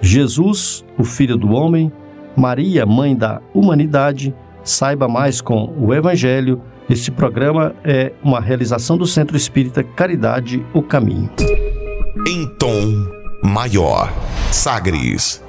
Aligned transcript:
Jesus, 0.00 0.84
o 0.98 1.04
Filho 1.04 1.36
do 1.36 1.50
Homem, 1.52 1.90
Maria, 2.36 2.84
Mãe 2.84 3.16
da 3.16 3.40
Humanidade, 3.54 4.34
saiba 4.62 5.08
mais 5.08 5.40
com 5.40 5.72
o 5.78 5.94
Evangelho. 5.94 6.60
Este 6.88 7.10
programa 7.10 7.74
é 7.82 8.12
uma 8.22 8.40
realização 8.40 8.96
do 8.96 9.06
Centro 9.06 9.36
Espírita 9.36 9.82
Caridade, 9.82 10.64
o 10.72 10.82
Caminho. 10.82 11.30
Em 12.28 12.46
tom 12.58 13.06
maior, 13.42 14.12
Sagres. 14.50 15.42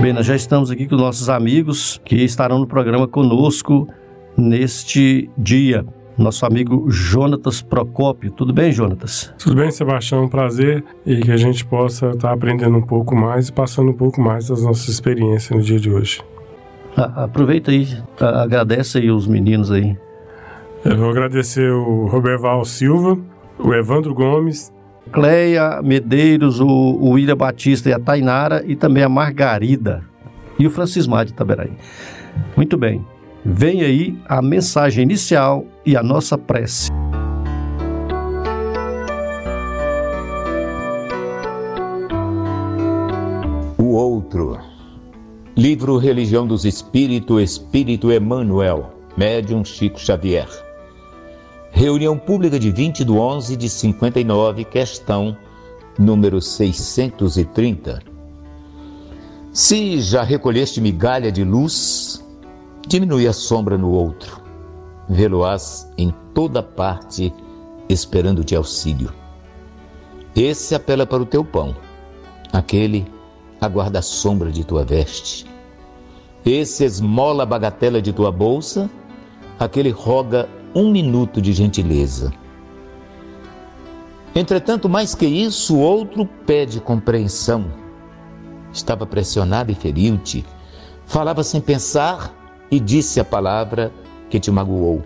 Bem, 0.00 0.12
nós 0.12 0.26
já 0.26 0.34
estamos 0.34 0.70
aqui 0.70 0.86
com 0.88 0.96
nossos 0.96 1.28
amigos 1.28 2.00
que 2.04 2.16
estarão 2.16 2.58
no 2.58 2.66
programa 2.66 3.06
conosco 3.06 3.86
neste 4.36 5.30
dia. 5.38 5.86
Nosso 6.16 6.44
amigo 6.44 6.90
Jonatas 6.90 7.62
Procópio. 7.62 8.30
Tudo 8.30 8.52
bem, 8.52 8.70
Jonatas? 8.70 9.32
Tudo 9.38 9.56
bem, 9.56 9.70
Sebastião. 9.70 10.24
Um 10.24 10.28
prazer 10.28 10.84
e 11.06 11.20
que 11.20 11.30
a 11.30 11.36
gente 11.36 11.64
possa 11.64 12.10
estar 12.10 12.32
aprendendo 12.32 12.76
um 12.76 12.82
pouco 12.82 13.16
mais 13.16 13.48
e 13.48 13.52
passando 13.52 13.90
um 13.90 13.94
pouco 13.94 14.20
mais 14.20 14.48
das 14.48 14.62
nossas 14.62 14.88
experiências 14.88 15.50
no 15.56 15.62
dia 15.62 15.80
de 15.80 15.90
hoje. 15.90 16.22
Ah, 16.96 17.24
aproveita 17.24 17.70
aí, 17.70 17.88
agradece 18.20 18.98
aí 18.98 19.10
os 19.10 19.26
meninos 19.26 19.70
aí. 19.70 19.96
Eu 20.84 20.96
vou 20.98 21.10
agradecer 21.10 21.70
o 21.70 22.06
Roberval 22.06 22.64
Silva, 22.64 23.18
o 23.58 23.72
Evandro 23.72 24.12
Gomes, 24.12 24.72
Cleia 25.10 25.80
Medeiros, 25.82 26.60
o, 26.60 26.66
o 26.66 27.10
William 27.10 27.36
Batista 27.36 27.88
e 27.88 27.92
a 27.92 27.98
Tainara 27.98 28.62
e 28.66 28.76
também 28.76 29.02
a 29.02 29.08
Margarida 29.08 30.04
e 30.58 30.66
o 30.66 30.70
Francismar 30.70 31.24
de 31.24 31.32
Taberaí. 31.32 31.72
Muito 32.56 32.76
bem. 32.76 33.04
Vem 33.44 33.82
aí 33.82 34.18
a 34.28 34.40
mensagem 34.40 35.02
inicial 35.02 35.66
e 35.84 35.96
a 35.96 36.02
nossa 36.02 36.38
prece. 36.38 36.90
O 43.78 43.84
outro. 43.94 44.58
Livro 45.56 45.98
Religião 45.98 46.46
dos 46.46 46.64
Espíritos, 46.64 47.42
Espírito 47.42 48.10
Emmanuel, 48.10 48.92
Médium 49.16 49.64
Chico 49.64 50.00
Xavier. 50.00 50.48
Reunião 51.70 52.18
Pública 52.18 52.58
de 52.58 52.70
20 52.70 53.04
de 53.04 53.10
11 53.10 53.56
de 53.56 53.68
59, 53.68 54.64
questão 54.64 55.36
número 55.98 56.40
630. 56.40 58.02
Se 59.52 60.00
já 60.00 60.22
recolheste 60.22 60.80
migalha 60.80 61.30
de 61.30 61.44
luz, 61.44 62.24
diminui 62.86 63.26
a 63.26 63.32
sombra 63.32 63.76
no 63.76 63.90
outro. 63.90 64.41
Vê-lo-ás 65.08 65.92
em 65.98 66.14
toda 66.34 66.62
parte, 66.62 67.32
esperando-te 67.88 68.54
auxílio. 68.54 69.12
Esse 70.34 70.74
apela 70.74 71.04
para 71.04 71.22
o 71.22 71.26
teu 71.26 71.44
pão, 71.44 71.76
aquele 72.52 73.06
aguarda 73.60 73.98
a 73.98 74.02
sombra 74.02 74.50
de 74.50 74.64
tua 74.64 74.84
veste. 74.84 75.46
Esse 76.44 76.84
esmola 76.84 77.42
a 77.42 77.46
bagatela 77.46 78.00
de 78.02 78.12
tua 78.12 78.32
bolsa, 78.32 78.90
aquele 79.58 79.90
roga 79.90 80.48
um 80.74 80.90
minuto 80.90 81.40
de 81.40 81.52
gentileza. 81.52 82.32
Entretanto, 84.34 84.88
mais 84.88 85.14
que 85.14 85.26
isso, 85.26 85.76
o 85.76 85.80
outro 85.80 86.26
pede 86.46 86.80
compreensão. 86.80 87.66
Estava 88.72 89.06
pressionado 89.06 89.70
e 89.70 89.74
feriu-te, 89.74 90.44
falava 91.04 91.44
sem 91.44 91.60
pensar 91.60 92.34
e 92.70 92.80
disse 92.80 93.20
a 93.20 93.24
palavra 93.24 93.92
que 94.32 94.40
te 94.40 94.50
magoou. 94.50 95.02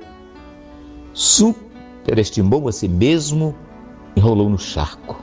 Superestimou 1.12 2.68
a 2.68 2.72
si 2.72 2.86
mesmo 2.86 3.56
e 4.14 4.20
rolou 4.20 4.48
no 4.48 4.56
charco. 4.56 5.20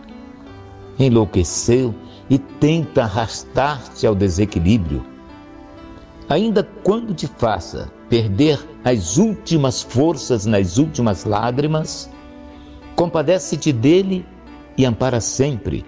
Enlouqueceu 0.99 1.95
e 2.29 2.37
tenta 2.37 3.03
arrastar-te 3.03 4.05
ao 4.05 4.13
desequilíbrio. 4.13 5.05
Ainda 6.27 6.67
quando 6.83 7.13
te 7.13 7.27
faça 7.27 7.89
perder 8.09 8.59
as 8.83 9.15
últimas 9.15 9.81
forças 9.81 10.45
nas 10.45 10.77
últimas 10.77 11.23
lágrimas, 11.23 12.09
compadece-te 12.97 13.71
dele 13.71 14.25
e 14.77 14.85
ampara 14.85 15.21
sempre. 15.21 15.85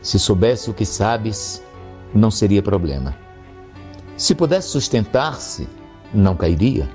Se 0.00 0.16
soubesse 0.16 0.70
o 0.70 0.74
que 0.74 0.86
sabes, 0.86 1.60
não 2.14 2.30
seria 2.30 2.62
problema. 2.62 3.16
Se 4.16 4.32
pudesse 4.32 4.68
sustentar-se, 4.68 5.66
não 6.12 6.36
cairia. 6.36 6.88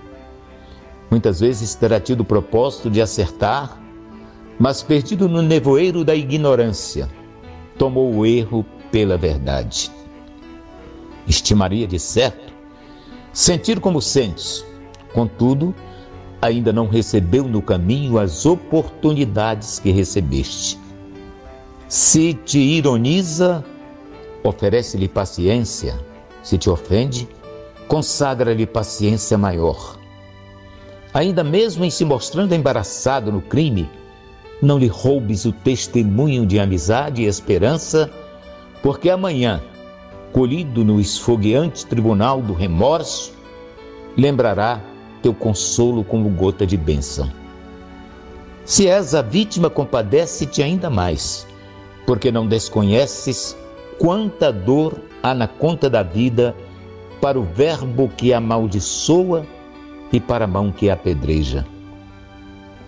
Muitas 1.09 1.39
vezes 1.39 1.75
terá 1.75 2.00
tido 2.00 2.22
o 2.22 2.25
propósito 2.25 2.89
de 2.89 3.01
acertar, 3.01 3.81
mas 4.59 4.83
perdido 4.83 5.29
no 5.29 5.41
nevoeiro 5.41 6.03
da 6.03 6.16
ignorância, 6.16 7.09
tomou 7.77 8.13
o 8.13 8.25
erro 8.25 8.66
pela 8.91 9.17
verdade. 9.17 9.91
Estimaria 11.27 11.88
de 11.88 12.00
certo 12.00 12.47
sentir 13.38 13.79
como 13.79 14.01
sentes. 14.01 14.66
Contudo, 15.13 15.73
ainda 16.41 16.73
não 16.73 16.88
recebeu 16.88 17.44
no 17.44 17.61
caminho 17.61 18.17
as 18.17 18.47
oportunidades 18.47 19.77
que 19.77 19.91
recebeste. 19.91 20.79
Se 21.88 22.33
te 22.33 22.57
ironiza, 22.57 23.63
oferece-lhe 24.44 25.07
paciência. 25.07 26.00
Se 26.41 26.57
te 26.57 26.67
ofende, 26.67 27.27
consagra-lhe 27.88 28.66
paciência 28.66 29.38
maior. 29.38 29.98
Ainda 31.14 31.44
mesmo 31.44 31.86
em 31.86 31.90
se 31.90 32.06
mostrando 32.06 32.53
embaraçado 32.53 33.31
no 33.31 33.42
crime, 33.42 33.90
não 34.62 34.78
lhe 34.78 34.88
roubes 34.88 35.46
o 35.46 35.52
testemunho 35.52 36.46
de 36.46 36.59
amizade 36.59 37.22
e 37.22 37.25
esperança, 37.25 38.09
porque 38.81 39.09
amanhã 39.09 39.62
colhido 40.31 40.84
no 40.84 41.00
esfogueante 41.00 41.86
tribunal 41.86 42.42
do 42.42 42.53
remorso, 42.53 43.34
lembrará 44.16 44.81
teu 45.22 45.34
consolo 45.34 46.04
como 46.04 46.30
gota 46.30 46.66
de 46.66 46.78
bênção. 46.78 47.31
Se 48.64 48.88
és 48.88 49.16
a 49.16 49.22
vítima, 49.22 49.69
compadece-te 49.69 50.62
ainda 50.62 50.90
mais, 50.90 51.48
porque 52.06 52.31
não 52.31 52.46
desconheces 52.46 53.58
quanta 53.98 54.52
dor 54.52 55.00
há 55.24 55.33
na 55.33 55.48
conta 55.48 55.90
da 55.90 56.04
vida 56.04 56.56
para 57.22 57.40
o 57.40 57.44
verbo 57.44 58.10
que 58.10 58.34
amaldiçoa 58.34 59.46
e 60.12 60.19
para 60.19 60.46
a 60.46 60.48
mão 60.48 60.72
que 60.72 60.90
apedreja. 60.90 61.66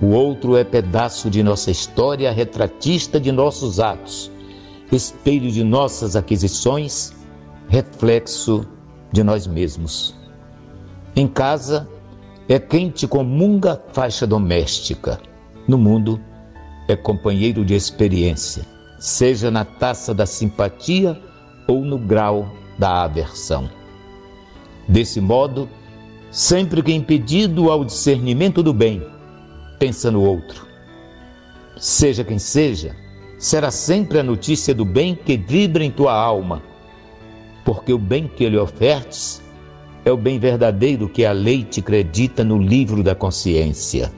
O 0.02 0.08
outro 0.08 0.56
é 0.56 0.64
pedaço 0.64 1.30
de 1.30 1.44
nossa 1.44 1.70
história, 1.72 2.32
retratista 2.32 3.20
de 3.20 3.32
nossos 3.32 3.80
atos, 3.80 4.32
espelho 4.92 5.52
de 5.52 5.64
nossas 5.64 6.16
aquisições 6.16 7.14
reflexo 7.70 8.66
de 9.12 9.24
nós 9.24 9.48
mesmos. 9.48 10.16
Em 11.16 11.28
casa 11.28 11.88
é 12.50 12.60
quem 12.60 12.90
te 12.90 13.08
comunga 13.08 13.82
faixa 13.94 14.26
doméstica. 14.26 15.20
No 15.68 15.78
mundo 15.78 16.20
é 16.88 16.96
companheiro 16.96 17.64
de 17.64 17.76
experiência, 17.76 18.66
seja 19.00 19.52
na 19.52 19.64
taça 19.64 20.14
da 20.14 20.26
simpatia 20.26 21.22
ou 21.68 21.82
no 21.82 22.00
grau 22.00 22.52
da 22.78 23.04
aversão. 23.04 23.70
Desse 24.90 25.22
modo, 25.22 25.70
sempre 26.32 26.82
que 26.82 26.92
impedido 26.92 27.70
ao 27.70 27.86
discernimento 27.86 28.64
do 28.64 28.74
bem, 28.74 29.06
pensa 29.78 30.10
no 30.10 30.24
outro. 30.24 30.66
Seja 31.78 32.24
quem 32.24 32.40
seja, 32.40 32.96
será 33.38 33.70
sempre 33.70 34.18
a 34.18 34.24
notícia 34.24 34.74
do 34.74 34.84
bem 34.84 35.14
que 35.14 35.38
vibra 35.38 35.84
em 35.84 35.92
tua 35.92 36.12
alma, 36.12 36.64
porque 37.64 37.94
o 37.94 38.00
bem 38.00 38.28
que 38.28 38.50
lhe 38.50 38.58
ofertes 38.58 39.44
é 40.04 40.12
o 40.12 40.18
bem 40.18 40.40
verdadeiro 40.40 41.08
que 41.08 41.24
a 41.24 41.34
lei 41.34 41.64
te 41.64 41.82
acredita 41.82 42.44
no 42.44 42.58
livro 42.58 43.04
da 43.04 43.14
consciência. 43.14 44.12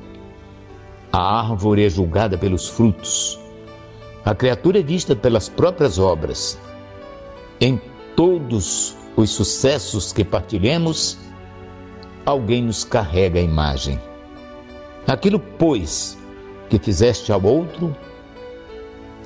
A 1.12 1.50
árvore 1.50 1.86
é 1.86 1.90
julgada 1.90 2.38
pelos 2.38 2.70
frutos, 2.70 3.38
a 4.24 4.34
criatura 4.34 4.80
é 4.80 4.84
vista 4.84 5.18
pelas 5.18 5.50
próprias 5.50 6.00
obras. 6.00 6.58
Em 7.60 7.80
todos 8.16 9.01
os 9.16 9.30
sucessos 9.30 10.14
que 10.14 10.24
partilhemos, 10.24 11.18
alguém 12.26 12.64
nos 12.64 12.84
carrega 12.84 13.40
a 13.40 13.44
imagem. 13.44 14.00
Aquilo, 15.08 15.40
pois, 15.40 16.18
que 16.70 16.80
fizeste 16.80 17.32
ao 17.32 17.44
outro, 17.44 17.96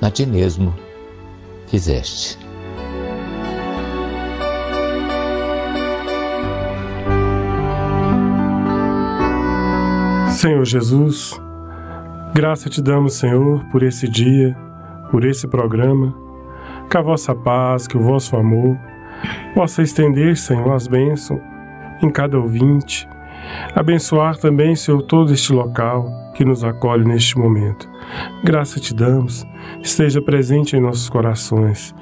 a 0.00 0.10
ti 0.10 0.26
mesmo 0.26 0.74
fizeste. 1.66 2.38
Senhor 10.30 10.64
Jesus, 10.66 11.40
graça 12.34 12.68
te 12.68 12.82
damos, 12.82 13.14
Senhor, 13.14 13.64
por 13.72 13.82
esse 13.82 14.06
dia, 14.06 14.54
por 15.10 15.24
esse 15.24 15.48
programa, 15.48 16.14
que 16.90 16.96
a 16.96 17.02
vossa 17.02 17.34
paz, 17.34 17.86
que 17.86 17.96
o 17.96 18.02
vosso 18.02 18.36
amor 18.36 18.78
possa 19.54 19.82
estender, 19.82 20.36
Senhor, 20.36 20.72
as 20.72 20.86
bênçãos 20.86 21.40
em 22.02 22.10
cada 22.10 22.38
ouvinte. 22.38 23.08
Abençoar 23.74 24.36
também, 24.36 24.74
Senhor, 24.74 25.02
todo 25.02 25.32
este 25.32 25.52
local 25.52 26.10
que 26.34 26.44
nos 26.44 26.64
acolhe 26.64 27.04
neste 27.04 27.38
momento. 27.38 27.88
Graça 28.44 28.78
te 28.78 28.94
damos, 28.94 29.46
esteja 29.82 30.20
presente 30.20 30.76
em 30.76 30.80
nossos 30.80 31.08
corações. 31.08 31.94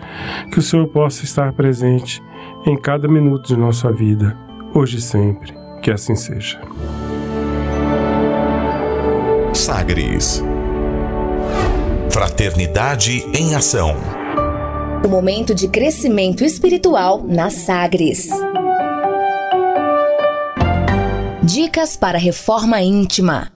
Que 0.50 0.58
o 0.58 0.62
Senhor 0.62 0.86
possa 0.88 1.24
estar 1.24 1.52
presente 1.52 2.22
em 2.66 2.76
cada 2.76 3.06
minuto 3.06 3.46
de 3.46 3.56
nossa 3.56 3.92
vida, 3.92 4.36
hoje 4.74 4.96
e 4.98 5.00
sempre. 5.00 5.54
Que 5.82 5.90
assim 5.90 6.16
seja. 6.16 6.60
Sagres 9.52 10.42
Fraternidade 12.10 13.24
em 13.34 13.54
Ação. 13.54 14.23
O 15.04 15.08
momento 15.08 15.54
de 15.54 15.68
crescimento 15.68 16.42
espiritual 16.42 17.22
na 17.22 17.50
Sagres. 17.50 18.30
Dicas 21.42 21.94
para 21.94 22.16
reforma 22.16 22.80
íntima. 22.80 23.52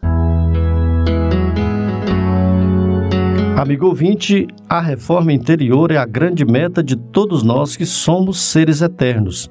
Amigo 3.56 3.87
ouvinte, 3.87 4.47
a 4.69 4.79
reforma 4.79 5.33
interior 5.33 5.91
é 5.91 5.97
a 5.97 6.05
grande 6.05 6.45
meta 6.45 6.83
de 6.83 6.95
todos 6.95 7.43
nós 7.43 7.77
que 7.77 7.87
somos 7.87 8.43
seres 8.43 8.83
eternos. 8.83 9.51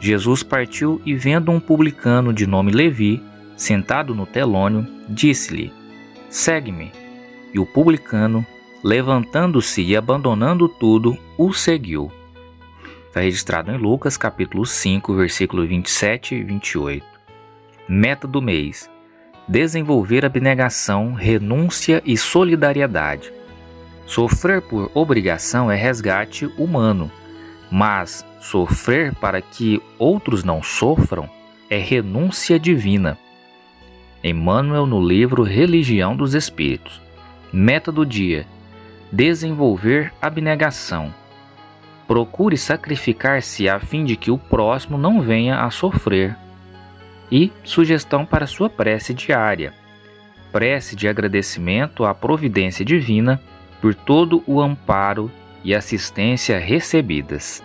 Jesus 0.00 0.42
partiu 0.42 1.00
e, 1.04 1.14
vendo 1.14 1.50
um 1.50 1.58
publicano 1.58 2.32
de 2.32 2.46
nome 2.46 2.70
Levi, 2.70 3.22
sentado 3.56 4.14
no 4.14 4.26
telônio, 4.26 4.86
disse-lhe: 5.08 5.72
Segue-me. 6.28 6.92
E 7.54 7.58
o 7.58 7.64
publicano, 7.64 8.44
levantando-se 8.84 9.82
e 9.82 9.96
abandonando 9.96 10.68
tudo, 10.68 11.16
o 11.38 11.52
seguiu. 11.52 12.10
Está 13.06 13.20
registrado 13.20 13.70
em 13.70 13.78
Lucas, 13.78 14.18
capítulo 14.18 14.66
5, 14.66 15.14
versículo 15.14 15.66
27 15.66 16.34
e 16.34 16.42
28. 16.42 17.06
Meta 17.88 18.28
do 18.28 18.42
mês: 18.42 18.90
desenvolver 19.48 20.24
abnegação, 20.24 21.14
renúncia 21.14 22.02
e 22.04 22.16
solidariedade. 22.16 23.32
Sofrer 24.06 24.60
por 24.60 24.90
obrigação 24.94 25.70
é 25.70 25.74
resgate 25.74 26.46
humano, 26.58 27.10
mas 27.70 28.24
sofrer 28.46 29.14
para 29.14 29.42
que 29.42 29.82
outros 29.98 30.44
não 30.44 30.62
sofram 30.62 31.28
é 31.68 31.78
renúncia 31.78 32.58
divina. 32.58 33.18
Emmanuel 34.22 34.86
no 34.86 35.04
livro 35.04 35.42
Religião 35.42 36.16
dos 36.16 36.34
Espíritos. 36.34 37.00
Meta 37.52 37.90
do 37.90 38.06
dia: 38.06 38.46
desenvolver 39.10 40.12
abnegação. 40.22 41.12
Procure 42.06 42.56
sacrificar-se 42.56 43.68
a 43.68 43.80
fim 43.80 44.04
de 44.04 44.16
que 44.16 44.30
o 44.30 44.38
próximo 44.38 44.96
não 44.96 45.20
venha 45.20 45.60
a 45.62 45.70
sofrer. 45.70 46.36
E 47.30 47.52
sugestão 47.64 48.24
para 48.24 48.46
sua 48.46 48.70
prece 48.70 49.12
diária: 49.12 49.74
prece 50.52 50.94
de 50.94 51.08
agradecimento 51.08 52.04
à 52.04 52.14
providência 52.14 52.84
divina 52.84 53.40
por 53.80 53.92
todo 53.92 54.42
o 54.46 54.60
amparo 54.60 55.30
e 55.64 55.74
assistência 55.74 56.58
recebidas. 56.60 57.62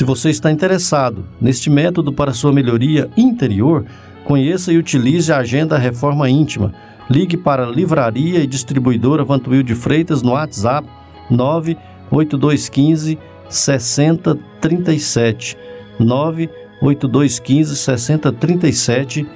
Se 0.00 0.04
você 0.04 0.30
está 0.30 0.50
interessado 0.50 1.26
neste 1.38 1.68
método 1.68 2.10
para 2.10 2.32
sua 2.32 2.54
melhoria 2.54 3.10
interior, 3.18 3.84
conheça 4.24 4.72
e 4.72 4.78
utilize 4.78 5.30
a 5.30 5.36
Agenda 5.36 5.76
Reforma 5.76 6.26
Íntima. 6.26 6.72
Ligue 7.10 7.36
para 7.36 7.66
a 7.66 7.70
Livraria 7.70 8.38
e 8.38 8.46
Distribuidora 8.46 9.26
Vantuil 9.26 9.62
de 9.62 9.74
Freitas 9.74 10.22
no 10.22 10.32
WhatsApp 10.32 10.88
98215 11.28 13.18
6037 13.50 15.58
98215 15.98 17.76
6037 17.76 19.26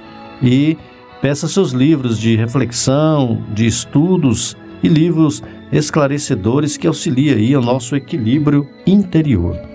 e 0.41 0.75
peça 1.21 1.47
seus 1.47 1.73
livros 1.73 2.17
de 2.17 2.35
reflexão, 2.35 3.43
de 3.53 3.67
estudos 3.67 4.57
e 4.81 4.87
livros 4.87 5.43
esclarecedores 5.71 6.75
que 6.75 6.87
auxiliem 6.87 7.35
aí 7.35 7.53
nosso 7.61 7.95
equilíbrio 7.95 8.67
interior. 8.87 9.74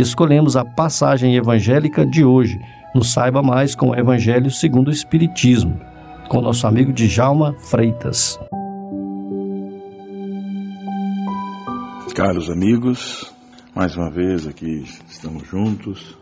escolhemos 0.00 0.56
a 0.56 0.64
passagem 0.64 1.36
evangélica 1.36 2.06
de 2.06 2.24
hoje. 2.24 2.58
Nos 2.94 3.12
saiba 3.12 3.42
mais 3.42 3.74
com 3.74 3.90
o 3.90 3.94
Evangelho 3.94 4.50
segundo 4.50 4.88
o 4.88 4.92
Espiritismo, 4.92 5.78
com 6.28 6.40
nosso 6.40 6.66
amigo 6.66 6.92
Djalma 6.92 7.54
Freitas. 7.58 8.38
Caros 12.14 12.50
amigos, 12.50 13.32
mais 13.74 13.96
uma 13.96 14.10
vez 14.10 14.46
aqui 14.46 14.84
estamos 15.08 15.46
juntos 15.46 16.18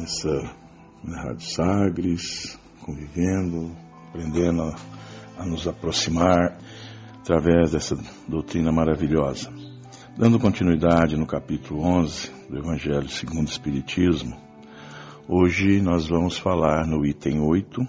nessa 0.00 0.50
Rádio 1.06 1.46
Sagres, 1.46 2.58
convivendo, 2.80 3.70
aprendendo 4.08 4.62
a, 4.62 4.74
a 5.38 5.44
nos 5.44 5.68
aproximar 5.68 6.56
através 7.20 7.72
dessa 7.72 7.98
doutrina 8.26 8.72
maravilhosa. 8.72 9.50
Dando 10.18 10.38
continuidade 10.38 11.14
no 11.14 11.26
capítulo 11.26 11.82
11 11.82 12.30
do 12.48 12.56
Evangelho 12.56 13.06
segundo 13.06 13.48
o 13.48 13.50
Espiritismo, 13.50 14.34
hoje 15.28 15.78
nós 15.78 16.08
vamos 16.08 16.38
falar 16.38 16.86
no 16.86 17.04
item 17.04 17.38
8, 17.38 17.86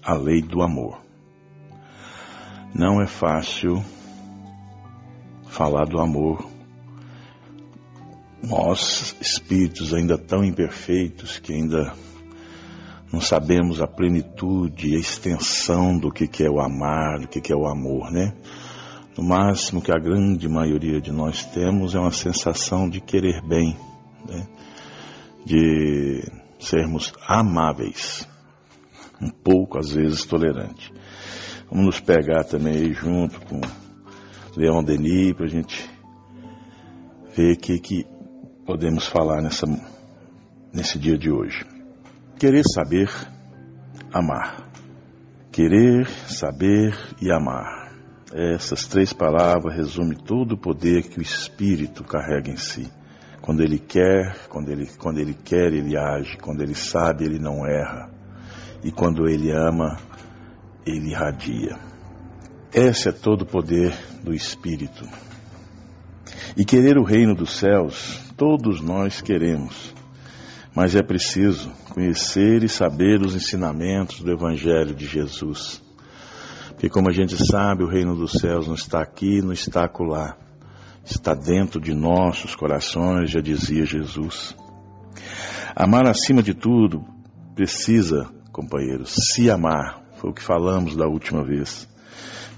a 0.00 0.14
lei 0.14 0.40
do 0.40 0.62
amor. 0.62 1.00
Não 2.72 3.02
é 3.02 3.08
fácil 3.08 3.84
falar 5.48 5.86
do 5.86 5.98
amor. 5.98 6.48
Nós, 8.40 9.16
espíritos 9.20 9.92
ainda 9.92 10.16
tão 10.16 10.44
imperfeitos, 10.44 11.40
que 11.40 11.52
ainda 11.52 11.92
não 13.12 13.20
sabemos 13.20 13.82
a 13.82 13.88
plenitude 13.88 14.94
a 14.94 15.00
extensão 15.00 15.98
do 15.98 16.12
que, 16.12 16.44
é 16.44 16.48
o 16.48 16.60
amar, 16.60 17.18
do 17.18 17.26
que 17.26 17.52
é 17.52 17.56
o 17.56 17.66
amor, 17.66 18.12
né? 18.12 18.32
No 19.16 19.22
máximo 19.22 19.80
que 19.80 19.92
a 19.92 19.98
grande 19.98 20.48
maioria 20.48 21.00
de 21.00 21.12
nós 21.12 21.44
temos 21.44 21.94
é 21.94 21.98
uma 21.98 22.10
sensação 22.10 22.90
de 22.90 23.00
querer 23.00 23.40
bem, 23.46 23.76
né? 24.28 24.46
de 25.44 26.20
sermos 26.58 27.12
amáveis, 27.28 28.26
um 29.22 29.30
pouco 29.30 29.78
às 29.78 29.92
vezes 29.92 30.24
tolerante. 30.24 30.92
Vamos 31.70 31.86
nos 31.86 32.00
pegar 32.00 32.44
também 32.44 32.74
aí 32.74 32.92
junto 32.92 33.40
com 33.46 33.60
Leão 34.56 34.82
Denis 34.82 35.32
para 35.34 35.46
a 35.46 35.48
gente 35.48 35.88
ver 37.36 37.52
o 37.52 37.56
que, 37.56 37.78
que 37.78 38.06
podemos 38.66 39.06
falar 39.06 39.40
nessa, 39.42 39.66
nesse 40.72 40.98
dia 40.98 41.16
de 41.16 41.30
hoje. 41.30 41.64
Querer 42.38 42.64
saber, 42.64 43.08
amar. 44.12 44.70
Querer, 45.52 46.08
saber 46.08 46.96
e 47.22 47.30
amar. 47.30 47.83
Essas 48.32 48.86
três 48.86 49.12
palavras 49.12 49.76
resumem 49.76 50.16
todo 50.16 50.52
o 50.52 50.58
poder 50.58 51.02
que 51.02 51.18
o 51.18 51.22
Espírito 51.22 52.02
carrega 52.02 52.50
em 52.50 52.56
si. 52.56 52.90
Quando 53.40 53.62
ele 53.62 53.78
quer, 53.78 54.48
quando 54.48 54.70
ele, 54.70 54.88
quando 54.98 55.18
ele 55.18 55.34
quer, 55.34 55.72
ele 55.72 55.96
age. 55.96 56.38
Quando 56.38 56.62
ele 56.62 56.74
sabe, 56.74 57.24
ele 57.24 57.38
não 57.38 57.66
erra. 57.66 58.10
E 58.82 58.90
quando 58.90 59.28
ele 59.28 59.50
ama, 59.50 59.98
ele 60.86 61.10
irradia. 61.10 61.78
Esse 62.72 63.10
é 63.10 63.12
todo 63.12 63.42
o 63.42 63.46
poder 63.46 63.94
do 64.22 64.32
Espírito. 64.32 65.06
E 66.56 66.64
querer 66.64 66.96
o 66.96 67.04
reino 67.04 67.34
dos 67.34 67.58
céus, 67.58 68.18
todos 68.36 68.80
nós 68.80 69.20
queremos. 69.20 69.94
Mas 70.74 70.96
é 70.96 71.02
preciso 71.02 71.70
conhecer 71.90 72.64
e 72.64 72.68
saber 72.68 73.20
os 73.20 73.34
ensinamentos 73.36 74.22
do 74.22 74.32
Evangelho 74.32 74.94
de 74.94 75.06
Jesus. 75.06 75.83
Porque, 76.84 76.92
como 76.92 77.08
a 77.08 77.12
gente 77.12 77.34
sabe, 77.46 77.82
o 77.82 77.88
reino 77.88 78.14
dos 78.14 78.32
céus 78.32 78.66
não 78.66 78.74
está 78.74 79.00
aqui, 79.00 79.40
não 79.40 79.54
está 79.54 79.86
acolá. 79.86 80.36
Está 81.02 81.32
dentro 81.32 81.80
de 81.80 81.94
nossos 81.94 82.54
corações, 82.54 83.30
já 83.30 83.40
dizia 83.40 83.86
Jesus. 83.86 84.54
Amar 85.74 86.06
acima 86.06 86.42
de 86.42 86.52
tudo 86.52 87.02
precisa, 87.54 88.28
companheiros, 88.52 89.14
se 89.14 89.48
amar. 89.48 90.02
Foi 90.18 90.28
o 90.28 90.34
que 90.34 90.42
falamos 90.42 90.94
da 90.94 91.06
última 91.06 91.42
vez. 91.42 91.88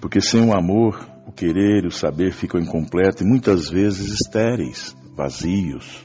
Porque 0.00 0.20
sem 0.20 0.44
o 0.44 0.52
amor, 0.52 1.08
o 1.24 1.30
querer 1.30 1.84
e 1.84 1.86
o 1.86 1.92
saber 1.92 2.32
ficam 2.32 2.60
incompletos 2.60 3.20
e 3.20 3.24
muitas 3.24 3.70
vezes 3.70 4.12
estéreis, 4.12 4.96
vazios. 5.14 6.04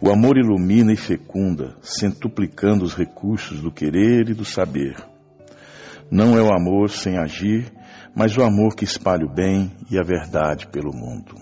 O 0.00 0.10
amor 0.10 0.38
ilumina 0.38 0.94
e 0.94 0.96
fecunda, 0.96 1.76
centuplicando 1.82 2.86
os 2.86 2.94
recursos 2.94 3.60
do 3.60 3.70
querer 3.70 4.30
e 4.30 4.34
do 4.34 4.46
saber. 4.46 5.11
Não 6.12 6.36
é 6.36 6.42
o 6.42 6.52
amor 6.52 6.90
sem 6.90 7.16
agir, 7.16 7.72
mas 8.14 8.36
o 8.36 8.42
amor 8.42 8.76
que 8.76 8.84
espalha 8.84 9.24
o 9.24 9.34
bem 9.34 9.72
e 9.90 9.98
a 9.98 10.02
verdade 10.02 10.66
pelo 10.66 10.94
mundo. 10.94 11.34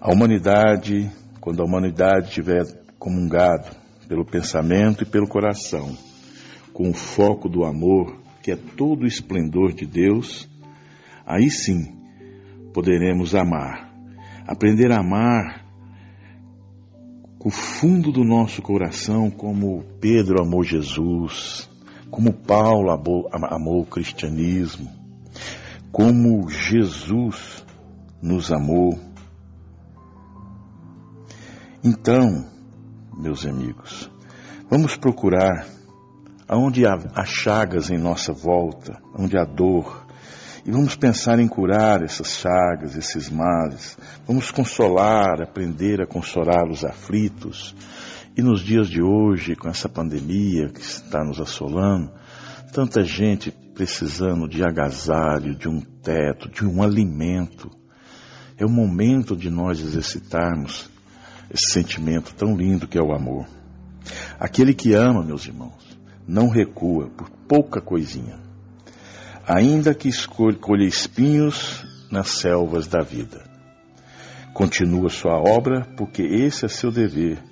A 0.00 0.10
humanidade, 0.10 1.10
quando 1.38 1.60
a 1.60 1.66
humanidade 1.66 2.30
tiver 2.30 2.64
comungado 2.98 3.68
pelo 4.08 4.24
pensamento 4.24 5.02
e 5.02 5.06
pelo 5.06 5.28
coração, 5.28 5.94
com 6.72 6.88
o 6.88 6.94
foco 6.94 7.46
do 7.46 7.62
amor, 7.62 8.18
que 8.42 8.52
é 8.52 8.56
todo 8.56 9.02
o 9.02 9.06
esplendor 9.06 9.74
de 9.74 9.84
Deus, 9.84 10.48
aí 11.26 11.50
sim 11.50 11.94
poderemos 12.72 13.34
amar. 13.34 13.92
Aprender 14.46 14.90
a 14.92 15.00
amar 15.00 15.66
com 17.38 17.50
o 17.50 17.52
fundo 17.52 18.10
do 18.10 18.24
nosso 18.24 18.62
coração, 18.62 19.30
como 19.30 19.84
Pedro 20.00 20.42
amou 20.42 20.64
Jesus, 20.64 21.68
como 22.10 22.32
Paulo 22.32 22.90
amou, 22.90 23.28
amou 23.32 23.82
o 23.82 23.86
cristianismo, 23.86 24.90
como 25.92 26.50
Jesus 26.50 27.64
nos 28.20 28.52
amou. 28.52 28.98
Então, 31.82 32.44
meus 33.16 33.46
amigos, 33.46 34.10
vamos 34.68 34.96
procurar 34.96 35.66
aonde 36.46 36.84
há, 36.84 37.24
chagas 37.24 37.90
em 37.90 37.98
nossa 37.98 38.32
volta, 38.32 39.00
onde 39.16 39.38
há 39.38 39.44
dor, 39.44 40.04
e 40.66 40.70
vamos 40.70 40.94
pensar 40.94 41.38
em 41.38 41.48
curar 41.48 42.02
essas 42.02 42.32
chagas, 42.32 42.96
esses 42.96 43.30
males. 43.30 43.96
Vamos 44.26 44.50
consolar, 44.50 45.40
aprender 45.40 46.02
a 46.02 46.06
consolar 46.06 46.68
os 46.68 46.84
aflitos. 46.84 47.74
E 48.40 48.42
nos 48.42 48.62
dias 48.62 48.88
de 48.88 49.02
hoje, 49.02 49.54
com 49.54 49.68
essa 49.68 49.86
pandemia 49.86 50.70
que 50.70 50.80
está 50.80 51.22
nos 51.22 51.38
assolando, 51.38 52.10
tanta 52.72 53.04
gente 53.04 53.50
precisando 53.50 54.48
de 54.48 54.64
agasalho, 54.64 55.54
de 55.54 55.68
um 55.68 55.78
teto, 55.78 56.48
de 56.48 56.64
um 56.64 56.82
alimento. 56.82 57.70
É 58.56 58.64
o 58.64 58.70
momento 58.70 59.36
de 59.36 59.50
nós 59.50 59.78
exercitarmos 59.78 60.88
esse 61.50 61.70
sentimento 61.70 62.34
tão 62.34 62.56
lindo 62.56 62.88
que 62.88 62.96
é 62.96 63.02
o 63.02 63.12
amor. 63.12 63.44
Aquele 64.38 64.72
que 64.72 64.94
ama, 64.94 65.22
meus 65.22 65.44
irmãos, 65.44 65.98
não 66.26 66.48
recua 66.48 67.10
por 67.10 67.28
pouca 67.46 67.78
coisinha 67.78 68.40
ainda 69.46 69.92
que 69.92 70.08
colha 70.58 70.86
espinhos 70.86 71.84
nas 72.10 72.30
selvas 72.30 72.86
da 72.86 73.02
vida. 73.02 73.44
Continua 74.54 75.10
sua 75.10 75.36
obra, 75.38 75.86
porque 75.94 76.22
esse 76.22 76.64
é 76.64 76.68
seu 76.68 76.90
dever. 76.90 77.50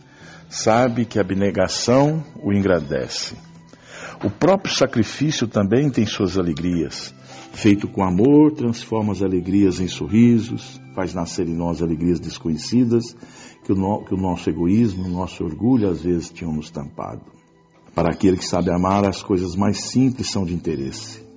Sabe 0.49 1.05
que 1.05 1.19
a 1.19 1.23
abnegação 1.23 2.25
o 2.43 2.53
engrandece. 2.53 3.37
O 4.25 4.31
próprio 4.31 4.75
sacrifício 4.75 5.47
também 5.47 5.91
tem 5.91 6.07
suas 6.07 6.39
alegrias. 6.39 7.15
Feito 7.53 7.89
com 7.89 8.03
amor, 8.03 8.53
transforma 8.53 9.13
as 9.13 9.23
alegrias 9.23 9.81
em 9.81 9.89
sorrisos, 9.89 10.81
faz 10.95 11.15
nascer 11.15 11.47
em 11.47 11.55
nós 11.55 11.83
alegrias 11.83 12.19
desconhecidas 12.19 13.17
que 13.65 13.73
o, 13.73 13.77
no, 13.77 14.05
que 14.05 14.15
o 14.15 14.19
nosso 14.19 14.49
egoísmo, 14.49 15.05
o 15.05 15.11
nosso 15.11 15.45
orgulho 15.45 15.89
às 15.89 16.03
vezes 16.03 16.31
tinham 16.31 16.53
nos 16.53 16.71
tampado. 16.71 17.23
Para 17.95 18.13
aquele 18.13 18.37
que 18.37 18.47
sabe 18.47 18.71
amar, 18.71 19.07
as 19.07 19.23
coisas 19.23 19.55
mais 19.55 19.85
simples 19.85 20.31
são 20.31 20.45
de 20.45 20.55
interesse 20.55 21.29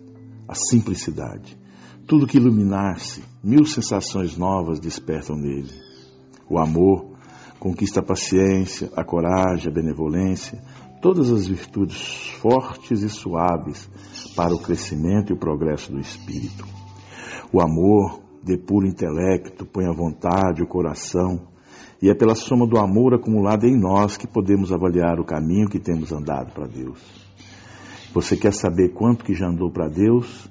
a 0.51 0.55
simplicidade. 0.55 1.57
Tudo 2.05 2.27
que 2.27 2.35
iluminar-se, 2.35 3.23
mil 3.41 3.65
sensações 3.65 4.35
novas 4.35 4.81
despertam 4.81 5.37
nele. 5.37 5.71
O 6.49 6.59
amor 6.59 7.10
conquista 7.61 7.99
a 7.99 8.03
paciência, 8.03 8.89
a 8.95 9.03
coragem, 9.03 9.69
a 9.69 9.71
benevolência, 9.71 10.59
todas 10.99 11.31
as 11.31 11.47
virtudes 11.47 12.27
fortes 12.41 13.03
e 13.03 13.09
suaves 13.09 13.87
para 14.35 14.51
o 14.51 14.59
crescimento 14.59 15.29
e 15.29 15.35
o 15.35 15.37
progresso 15.37 15.91
do 15.91 15.99
espírito. 15.99 16.65
O 17.53 17.61
amor 17.61 18.19
depura 18.43 18.87
o 18.87 18.89
intelecto, 18.89 19.63
põe 19.63 19.85
a 19.85 19.93
vontade, 19.93 20.63
o 20.63 20.67
coração, 20.67 21.49
e 22.01 22.09
é 22.09 22.15
pela 22.15 22.33
soma 22.33 22.65
do 22.65 22.79
amor 22.79 23.13
acumulado 23.13 23.67
em 23.67 23.79
nós 23.79 24.17
que 24.17 24.25
podemos 24.25 24.71
avaliar 24.73 25.19
o 25.19 25.23
caminho 25.23 25.69
que 25.69 25.79
temos 25.79 26.11
andado 26.11 26.51
para 26.53 26.65
Deus. 26.65 26.99
Você 28.11 28.35
quer 28.35 28.53
saber 28.53 28.89
quanto 28.89 29.23
que 29.23 29.35
já 29.35 29.47
andou 29.47 29.69
para 29.69 29.87
Deus? 29.87 30.49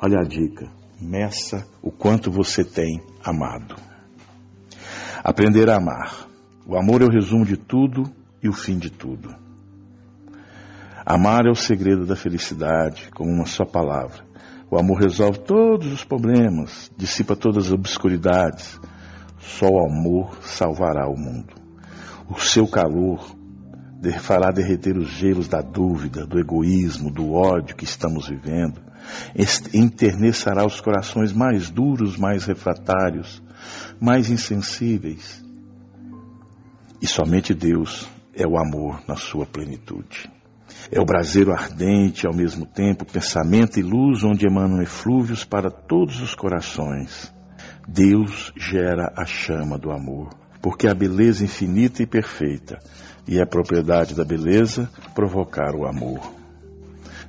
Olha 0.00 0.20
a 0.20 0.22
dica. 0.22 0.70
Meça 1.00 1.66
o 1.82 1.90
quanto 1.90 2.30
você 2.30 2.62
tem 2.62 3.02
amado. 3.24 3.74
Aprender 5.24 5.68
a 5.68 5.78
amar. 5.78 6.25
O 6.68 6.76
amor 6.76 7.00
é 7.00 7.04
o 7.04 7.10
resumo 7.10 7.44
de 7.44 7.56
tudo 7.56 8.10
e 8.42 8.48
o 8.48 8.52
fim 8.52 8.76
de 8.76 8.90
tudo. 8.90 9.32
Amar 11.04 11.46
é 11.46 11.50
o 11.50 11.54
segredo 11.54 12.04
da 12.04 12.16
felicidade, 12.16 13.08
como 13.14 13.30
uma 13.30 13.46
só 13.46 13.64
palavra. 13.64 14.24
O 14.68 14.76
amor 14.76 14.98
resolve 14.98 15.38
todos 15.38 15.92
os 15.92 16.02
problemas, 16.02 16.90
dissipa 16.96 17.36
todas 17.36 17.66
as 17.66 17.72
obscuridades. 17.72 18.80
Só 19.38 19.68
o 19.68 19.86
amor 19.86 20.36
salvará 20.42 21.08
o 21.08 21.16
mundo. 21.16 21.54
O 22.28 22.40
seu 22.40 22.66
calor 22.66 23.36
fará 24.18 24.50
derreter 24.50 24.98
os 24.98 25.08
gelos 25.08 25.46
da 25.46 25.60
dúvida, 25.60 26.26
do 26.26 26.36
egoísmo, 26.40 27.12
do 27.12 27.32
ódio 27.32 27.76
que 27.76 27.84
estamos 27.84 28.28
vivendo. 28.28 28.80
Enternecerá 29.72 30.66
os 30.66 30.80
corações 30.80 31.32
mais 31.32 31.70
duros, 31.70 32.16
mais 32.16 32.44
refratários, 32.44 33.40
mais 34.00 34.30
insensíveis. 34.30 35.45
E 37.00 37.06
somente 37.06 37.52
Deus 37.52 38.08
é 38.34 38.46
o 38.46 38.58
amor 38.58 39.02
na 39.06 39.16
sua 39.16 39.46
plenitude. 39.46 40.30
É 40.90 41.00
o 41.00 41.04
braseiro 41.04 41.52
ardente, 41.52 42.26
ao 42.26 42.34
mesmo 42.34 42.66
tempo, 42.66 43.04
pensamento 43.04 43.78
e 43.78 43.82
luz, 43.82 44.22
onde 44.22 44.46
emanam 44.46 44.82
eflúvios 44.82 45.44
para 45.44 45.70
todos 45.70 46.20
os 46.20 46.34
corações. 46.34 47.32
Deus 47.88 48.52
gera 48.56 49.12
a 49.16 49.24
chama 49.24 49.78
do 49.78 49.90
amor, 49.90 50.30
porque 50.60 50.88
a 50.88 50.94
beleza 50.94 51.44
infinita 51.44 52.02
e 52.02 52.06
perfeita 52.06 52.78
e 53.26 53.40
é 53.40 53.44
propriedade 53.44 54.14
da 54.14 54.24
beleza 54.24 54.90
provocar 55.14 55.74
o 55.74 55.86
amor. 55.86 56.32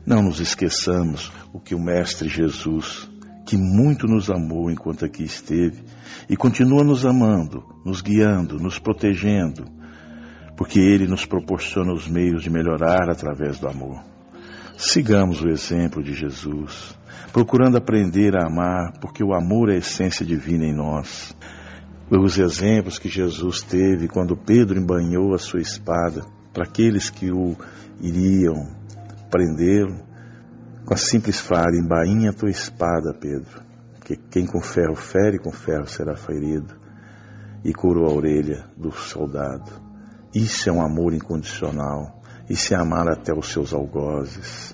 Não 0.05 0.21
nos 0.21 0.39
esqueçamos 0.39 1.31
o 1.51 1.59
que 1.59 1.75
o 1.75 1.79
Mestre 1.79 2.29
Jesus, 2.29 3.09
que 3.47 3.55
muito 3.55 4.07
nos 4.07 4.29
amou 4.29 4.69
enquanto 4.69 5.05
aqui 5.05 5.23
esteve, 5.23 5.81
e 6.29 6.35
continua 6.35 6.83
nos 6.83 7.05
amando, 7.05 7.63
nos 7.85 8.01
guiando, 8.01 8.59
nos 8.59 8.77
protegendo, 8.77 9.63
porque 10.57 10.77
Ele 10.77 11.07
nos 11.07 11.25
proporciona 11.25 11.93
os 11.93 12.09
meios 12.09 12.43
de 12.43 12.49
melhorar 12.49 13.09
através 13.09 13.57
do 13.57 13.69
amor. 13.69 14.03
Sigamos 14.77 15.41
o 15.41 15.47
exemplo 15.47 16.03
de 16.03 16.13
Jesus, 16.13 16.93
procurando 17.31 17.77
aprender 17.77 18.35
a 18.35 18.47
amar, 18.47 18.99
porque 18.99 19.23
o 19.23 19.33
amor 19.33 19.69
é 19.69 19.75
a 19.75 19.77
essência 19.77 20.25
divina 20.25 20.65
em 20.65 20.75
nós. 20.75 21.33
Os 22.11 22.37
exemplos 22.37 22.99
que 22.99 23.07
Jesus 23.07 23.61
teve 23.61 24.09
quando 24.09 24.35
Pedro 24.35 24.77
embanhou 24.77 25.33
a 25.33 25.37
sua 25.37 25.61
espada 25.61 26.25
para 26.53 26.65
aqueles 26.65 27.09
que 27.09 27.31
o 27.31 27.55
iriam 28.01 28.75
prendê-lo, 29.31 30.06
com 30.87 30.93
a 30.93 30.97
simples 30.97 31.41
frase: 31.41 31.77
embainha 31.77 32.31
tua 32.31 32.49
espada, 32.49 33.13
Pedro, 33.13 33.61
que 34.05 34.15
quem 34.15 34.45
com 34.45 34.61
ferro 34.61 34.95
fere, 34.95 35.37
com 35.37 35.51
ferro 35.51 35.85
será 35.85 36.15
ferido, 36.15 36.73
e 37.63 37.73
curou 37.73 38.05
a 38.05 38.13
orelha 38.13 38.65
do 38.77 38.89
soldado. 38.93 39.69
Isso 40.33 40.69
é 40.69 40.71
um 40.71 40.81
amor 40.81 41.13
incondicional. 41.13 42.21
Isso 42.49 42.73
é 42.73 42.77
amar 42.77 43.09
até 43.09 43.33
os 43.33 43.51
seus 43.51 43.73
algozes. 43.73 44.73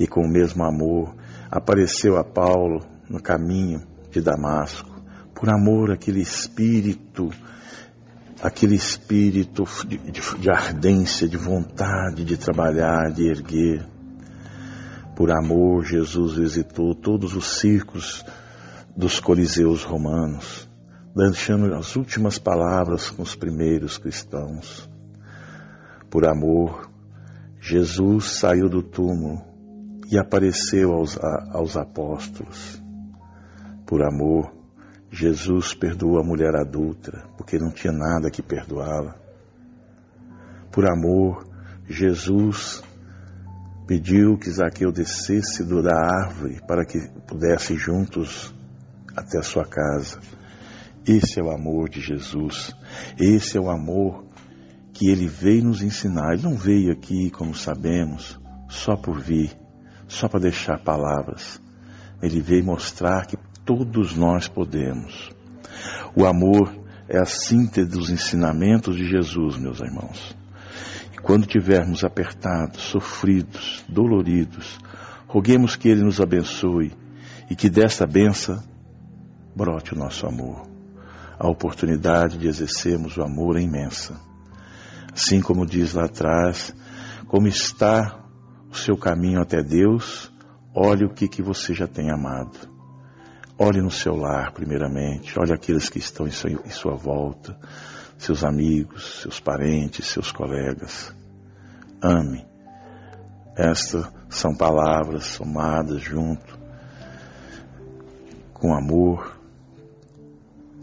E 0.00 0.08
com 0.08 0.22
o 0.22 0.28
mesmo 0.28 0.64
amor 0.64 1.14
apareceu 1.48 2.16
a 2.16 2.24
Paulo 2.24 2.84
no 3.08 3.22
caminho 3.22 3.80
de 4.10 4.20
Damasco, 4.20 4.90
por 5.32 5.48
amor 5.48 5.92
àquele 5.92 6.20
espírito, 6.20 7.30
aquele 8.42 8.74
espírito 8.74 9.62
de, 9.86 9.98
de, 9.98 10.20
de 10.20 10.50
ardência, 10.50 11.28
de 11.28 11.36
vontade 11.36 12.24
de 12.24 12.36
trabalhar, 12.36 13.12
de 13.12 13.28
erguer. 13.28 13.97
Por 15.18 15.32
amor, 15.32 15.84
Jesus 15.84 16.36
visitou 16.36 16.94
todos 16.94 17.34
os 17.34 17.58
circos 17.58 18.24
dos 18.96 19.18
coliseus 19.18 19.82
romanos 19.82 20.68
deixando 21.12 21.74
as 21.74 21.96
últimas 21.96 22.38
palavras 22.38 23.10
com 23.10 23.24
os 23.24 23.34
primeiros 23.34 23.98
cristãos. 23.98 24.88
Por 26.08 26.24
amor, 26.24 26.88
Jesus 27.60 28.38
saiu 28.38 28.68
do 28.68 28.80
túmulo 28.80 29.42
e 30.08 30.16
apareceu 30.16 30.92
aos, 30.92 31.18
aos 31.50 31.76
apóstolos. 31.76 32.80
Por 33.84 34.04
amor, 34.04 34.52
Jesus 35.10 35.74
perdoou 35.74 36.20
a 36.20 36.24
mulher 36.24 36.54
adulta, 36.54 37.24
porque 37.36 37.58
não 37.58 37.72
tinha 37.72 37.92
nada 37.92 38.30
que 38.30 38.40
perdoá-la. 38.40 39.16
Por 40.70 40.86
amor, 40.88 41.44
Jesus 41.88 42.84
pediu 43.88 44.36
que 44.36 44.50
Zaqueu 44.50 44.92
descesse 44.92 45.64
da 45.64 45.96
árvore 45.96 46.60
para 46.68 46.84
que 46.84 47.08
pudesse 47.26 47.74
juntos 47.74 48.54
até 49.16 49.38
a 49.38 49.42
sua 49.42 49.64
casa. 49.64 50.20
Esse 51.06 51.40
é 51.40 51.42
o 51.42 51.50
amor 51.50 51.88
de 51.88 51.98
Jesus. 51.98 52.76
Esse 53.18 53.56
é 53.56 53.60
o 53.60 53.70
amor 53.70 54.26
que 54.92 55.08
ele 55.08 55.26
veio 55.26 55.64
nos 55.64 55.80
ensinar. 55.80 56.34
Ele 56.34 56.42
não 56.42 56.54
veio 56.54 56.92
aqui, 56.92 57.30
como 57.30 57.54
sabemos, 57.54 58.38
só 58.68 58.94
por 58.94 59.18
vir, 59.18 59.58
só 60.06 60.28
para 60.28 60.40
deixar 60.40 60.84
palavras. 60.84 61.58
Ele 62.22 62.42
veio 62.42 62.66
mostrar 62.66 63.26
que 63.26 63.38
todos 63.64 64.14
nós 64.14 64.46
podemos. 64.46 65.30
O 66.14 66.26
amor 66.26 66.76
é 67.08 67.18
a 67.18 67.24
síntese 67.24 67.88
dos 67.88 68.10
ensinamentos 68.10 68.98
de 68.98 69.08
Jesus, 69.08 69.56
meus 69.56 69.80
irmãos. 69.80 70.36
Quando 71.22 71.46
tivermos 71.46 72.04
apertados, 72.04 72.80
sofridos, 72.82 73.84
doloridos, 73.88 74.78
roguemos 75.26 75.76
que 75.76 75.88
Ele 75.88 76.02
nos 76.02 76.20
abençoe 76.20 76.92
e 77.50 77.56
que 77.56 77.68
desta 77.68 78.06
benção 78.06 78.62
brote 79.54 79.94
o 79.94 79.98
nosso 79.98 80.26
amor 80.26 80.68
a 81.38 81.48
oportunidade 81.48 82.36
de 82.36 82.48
exercermos 82.48 83.16
o 83.16 83.22
amor 83.22 83.56
é 83.56 83.62
imensa. 83.62 84.20
Assim 85.12 85.40
como 85.40 85.64
diz 85.64 85.94
lá 85.94 86.06
atrás, 86.06 86.74
como 87.28 87.46
está 87.46 88.18
o 88.70 88.76
seu 88.76 88.96
caminho 88.96 89.40
até 89.40 89.62
Deus, 89.62 90.32
olhe 90.74 91.04
o 91.04 91.10
que, 91.10 91.28
que 91.28 91.42
você 91.42 91.72
já 91.72 91.86
tem 91.86 92.10
amado. 92.10 92.58
Olhe 93.56 93.80
no 93.80 93.90
seu 93.90 94.14
lar, 94.14 94.52
primeiramente, 94.52 95.38
olhe 95.38 95.52
aqueles 95.52 95.88
que 95.88 95.98
estão 95.98 96.26
em 96.26 96.70
sua 96.70 96.94
volta, 96.94 97.58
seus 98.18 98.44
amigos, 98.44 99.20
seus 99.22 99.40
parentes, 99.40 100.06
seus 100.06 100.30
colegas. 100.30 101.14
Ame. 102.02 102.46
Estas 103.56 104.08
são 104.28 104.54
palavras 104.54 105.24
somadas 105.24 106.02
junto 106.02 106.58
com 108.52 108.74
amor, 108.74 109.38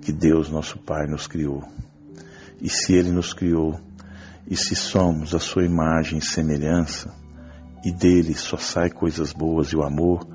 que 0.02 0.12
Deus, 0.12 0.50
nosso 0.50 0.80
Pai, 0.80 1.06
nos 1.08 1.28
criou. 1.28 1.64
E 2.62 2.70
se 2.70 2.94
Ele 2.94 3.12
nos 3.12 3.34
criou, 3.34 3.80
e 4.48 4.56
se 4.56 4.76
somos 4.76 5.36
a 5.36 5.40
Sua 5.40 5.66
imagem 5.66 6.20
e 6.20 6.26
semelhança, 6.26 7.14
e 7.84 7.92
dele 7.92 8.34
só 8.34 8.58
sai 8.58 8.90
coisas 8.90 9.34
boas 9.34 9.70
e 9.70 9.76
o 9.76 9.84
amor, 9.84 10.26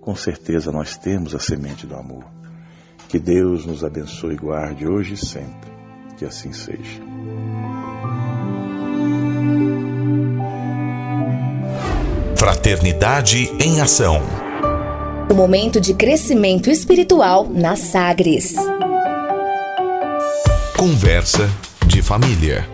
com 0.00 0.14
certeza 0.14 0.72
nós 0.72 0.96
temos 0.96 1.34
a 1.34 1.38
semente 1.38 1.86
do 1.86 1.94
amor. 1.94 2.24
Que 3.08 3.18
Deus 3.18 3.66
nos 3.66 3.84
abençoe 3.84 4.34
e 4.34 4.38
guarde 4.38 4.86
hoje 4.86 5.14
e 5.14 5.16
sempre. 5.16 5.75
Que 6.16 6.24
assim 6.24 6.52
seja. 6.52 7.02
Fraternidade 12.36 13.50
em 13.62 13.80
Ação. 13.80 14.22
O 15.30 15.34
momento 15.34 15.80
de 15.80 15.92
crescimento 15.92 16.70
espiritual 16.70 17.46
na 17.48 17.76
Sagres. 17.76 18.54
Conversa 20.78 21.50
de 21.86 22.00
família. 22.00 22.66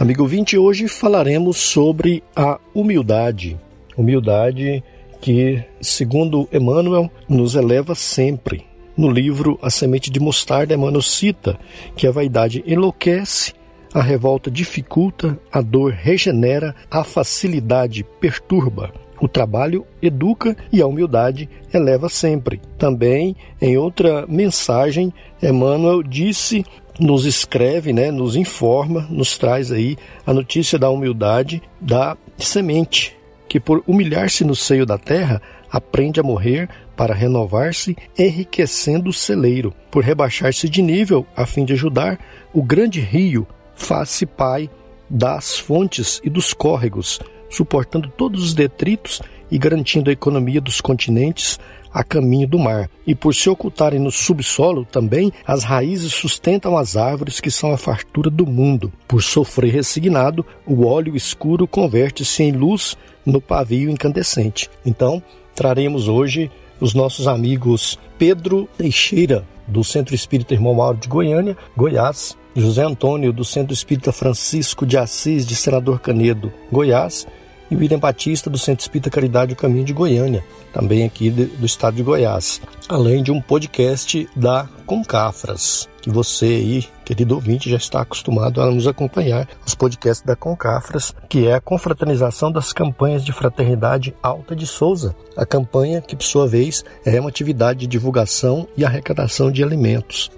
Amigo 0.00 0.22
ouvinte, 0.22 0.58
hoje 0.58 0.88
falaremos 0.88 1.58
sobre 1.58 2.24
a 2.34 2.58
humildade. 2.74 3.56
Humildade 3.96 4.82
que, 5.20 5.62
segundo 5.80 6.48
Emmanuel, 6.52 7.08
nos 7.28 7.54
eleva 7.54 7.94
sempre. 7.94 8.73
No 8.96 9.10
livro 9.10 9.58
A 9.60 9.70
Semente 9.70 10.10
de 10.10 10.20
Mostarda, 10.20 10.74
Emmanuel 10.74 11.02
cita 11.02 11.58
que 11.96 12.06
a 12.06 12.12
vaidade 12.12 12.62
enlouquece, 12.64 13.52
a 13.92 14.00
revolta 14.00 14.50
dificulta, 14.50 15.38
a 15.52 15.60
dor 15.60 15.92
regenera, 15.92 16.74
a 16.90 17.02
facilidade 17.02 18.04
perturba. 18.20 18.92
O 19.20 19.28
trabalho 19.28 19.86
educa 20.02 20.56
e 20.72 20.80
a 20.80 20.86
humildade 20.86 21.48
eleva 21.72 22.08
sempre. 22.08 22.60
Também, 22.78 23.34
em 23.60 23.76
outra 23.76 24.26
mensagem, 24.28 25.12
Emmanuel 25.42 26.02
disse, 26.02 26.64
nos 26.98 27.24
escreve, 27.24 27.92
né, 27.92 28.10
nos 28.10 28.36
informa, 28.36 29.06
nos 29.10 29.36
traz 29.36 29.72
aí 29.72 29.96
a 30.26 30.32
notícia 30.32 30.78
da 30.78 30.90
humildade 30.90 31.62
da 31.80 32.16
semente, 32.36 33.16
que 33.48 33.58
por 33.58 33.82
humilhar-se 33.86 34.44
no 34.44 34.54
seio 34.54 34.84
da 34.86 34.98
terra, 34.98 35.40
aprende 35.74 36.20
a 36.20 36.22
morrer 36.22 36.68
para 36.94 37.12
renovar-se, 37.12 37.96
enriquecendo 38.16 39.10
o 39.10 39.12
celeiro, 39.12 39.74
por 39.90 40.04
rebaixar-se 40.04 40.68
de 40.68 40.80
nível 40.80 41.26
a 41.36 41.44
fim 41.44 41.64
de 41.64 41.72
ajudar 41.72 42.16
o 42.52 42.62
grande 42.62 43.00
rio, 43.00 43.44
faz-se 43.74 44.24
pai 44.24 44.70
das 45.10 45.58
fontes 45.58 46.20
e 46.22 46.30
dos 46.30 46.54
córregos, 46.54 47.18
suportando 47.50 48.08
todos 48.08 48.44
os 48.44 48.54
detritos 48.54 49.20
e 49.50 49.58
garantindo 49.58 50.10
a 50.10 50.12
economia 50.12 50.60
dos 50.60 50.80
continentes 50.80 51.58
a 51.92 52.04
caminho 52.04 52.46
do 52.46 52.58
mar. 52.58 52.88
E 53.04 53.12
por 53.12 53.34
se 53.34 53.50
ocultarem 53.50 53.98
no 53.98 54.12
subsolo 54.12 54.84
também, 54.84 55.32
as 55.44 55.64
raízes 55.64 56.12
sustentam 56.12 56.76
as 56.76 56.96
árvores 56.96 57.40
que 57.40 57.50
são 57.50 57.72
a 57.72 57.76
fartura 57.76 58.30
do 58.30 58.46
mundo. 58.46 58.92
Por 59.08 59.22
sofrer 59.22 59.72
resignado, 59.72 60.46
o 60.64 60.86
óleo 60.86 61.16
escuro 61.16 61.66
converte-se 61.66 62.44
em 62.44 62.52
luz 62.52 62.96
no 63.26 63.40
pavio 63.40 63.90
incandescente. 63.90 64.70
Então, 64.84 65.22
traremos 65.54 66.08
hoje 66.08 66.50
os 66.80 66.94
nossos 66.94 67.26
amigos 67.26 67.98
Pedro 68.18 68.68
Teixeira, 68.76 69.44
do 69.66 69.82
Centro 69.82 70.14
Espírita 70.14 70.54
Irmão 70.54 70.74
Mauro 70.74 70.98
de 70.98 71.08
Goiânia, 71.08 71.56
Goiás, 71.76 72.36
José 72.54 72.84
Antônio, 72.84 73.32
do 73.32 73.44
Centro 73.44 73.72
Espírita 73.72 74.12
Francisco 74.12 74.86
de 74.86 74.98
Assis, 74.98 75.46
de 75.46 75.56
Senador 75.56 76.00
Canedo, 76.00 76.52
Goiás, 76.70 77.26
e 77.70 77.76
William 77.76 77.98
Batista, 77.98 78.50
do 78.50 78.58
Centro 78.58 78.82
Espírita 78.82 79.10
Caridade 79.10 79.52
o 79.52 79.56
Caminho 79.56 79.84
de 79.84 79.92
Goiânia, 79.92 80.44
também 80.72 81.04
aqui 81.04 81.30
do 81.30 81.66
estado 81.66 81.96
de 81.96 82.02
Goiás, 82.02 82.60
além 82.88 83.22
de 83.22 83.30
um 83.30 83.40
podcast 83.40 84.28
da 84.36 84.68
Concafras, 84.86 85.88
que 86.02 86.10
você 86.10 86.46
aí, 86.46 86.86
querido 87.04 87.34
ouvinte, 87.34 87.70
já 87.70 87.76
está 87.76 88.02
acostumado 88.02 88.60
a 88.60 88.70
nos 88.70 88.86
acompanhar, 88.86 89.48
os 89.66 89.74
podcasts 89.74 90.24
da 90.24 90.36
Concafras, 90.36 91.14
que 91.28 91.46
é 91.46 91.54
a 91.54 91.60
confraternização 91.60 92.52
das 92.52 92.72
campanhas 92.72 93.24
de 93.24 93.32
fraternidade 93.32 94.14
Alta 94.22 94.54
de 94.54 94.66
Souza, 94.66 95.16
a 95.36 95.46
campanha 95.46 96.02
que, 96.02 96.14
por 96.14 96.24
sua 96.24 96.46
vez, 96.46 96.84
é 97.04 97.18
uma 97.18 97.30
atividade 97.30 97.80
de 97.80 97.86
divulgação 97.86 98.68
e 98.76 98.84
arrecadação 98.84 99.50
de 99.50 99.62
alimentos, 99.62 100.30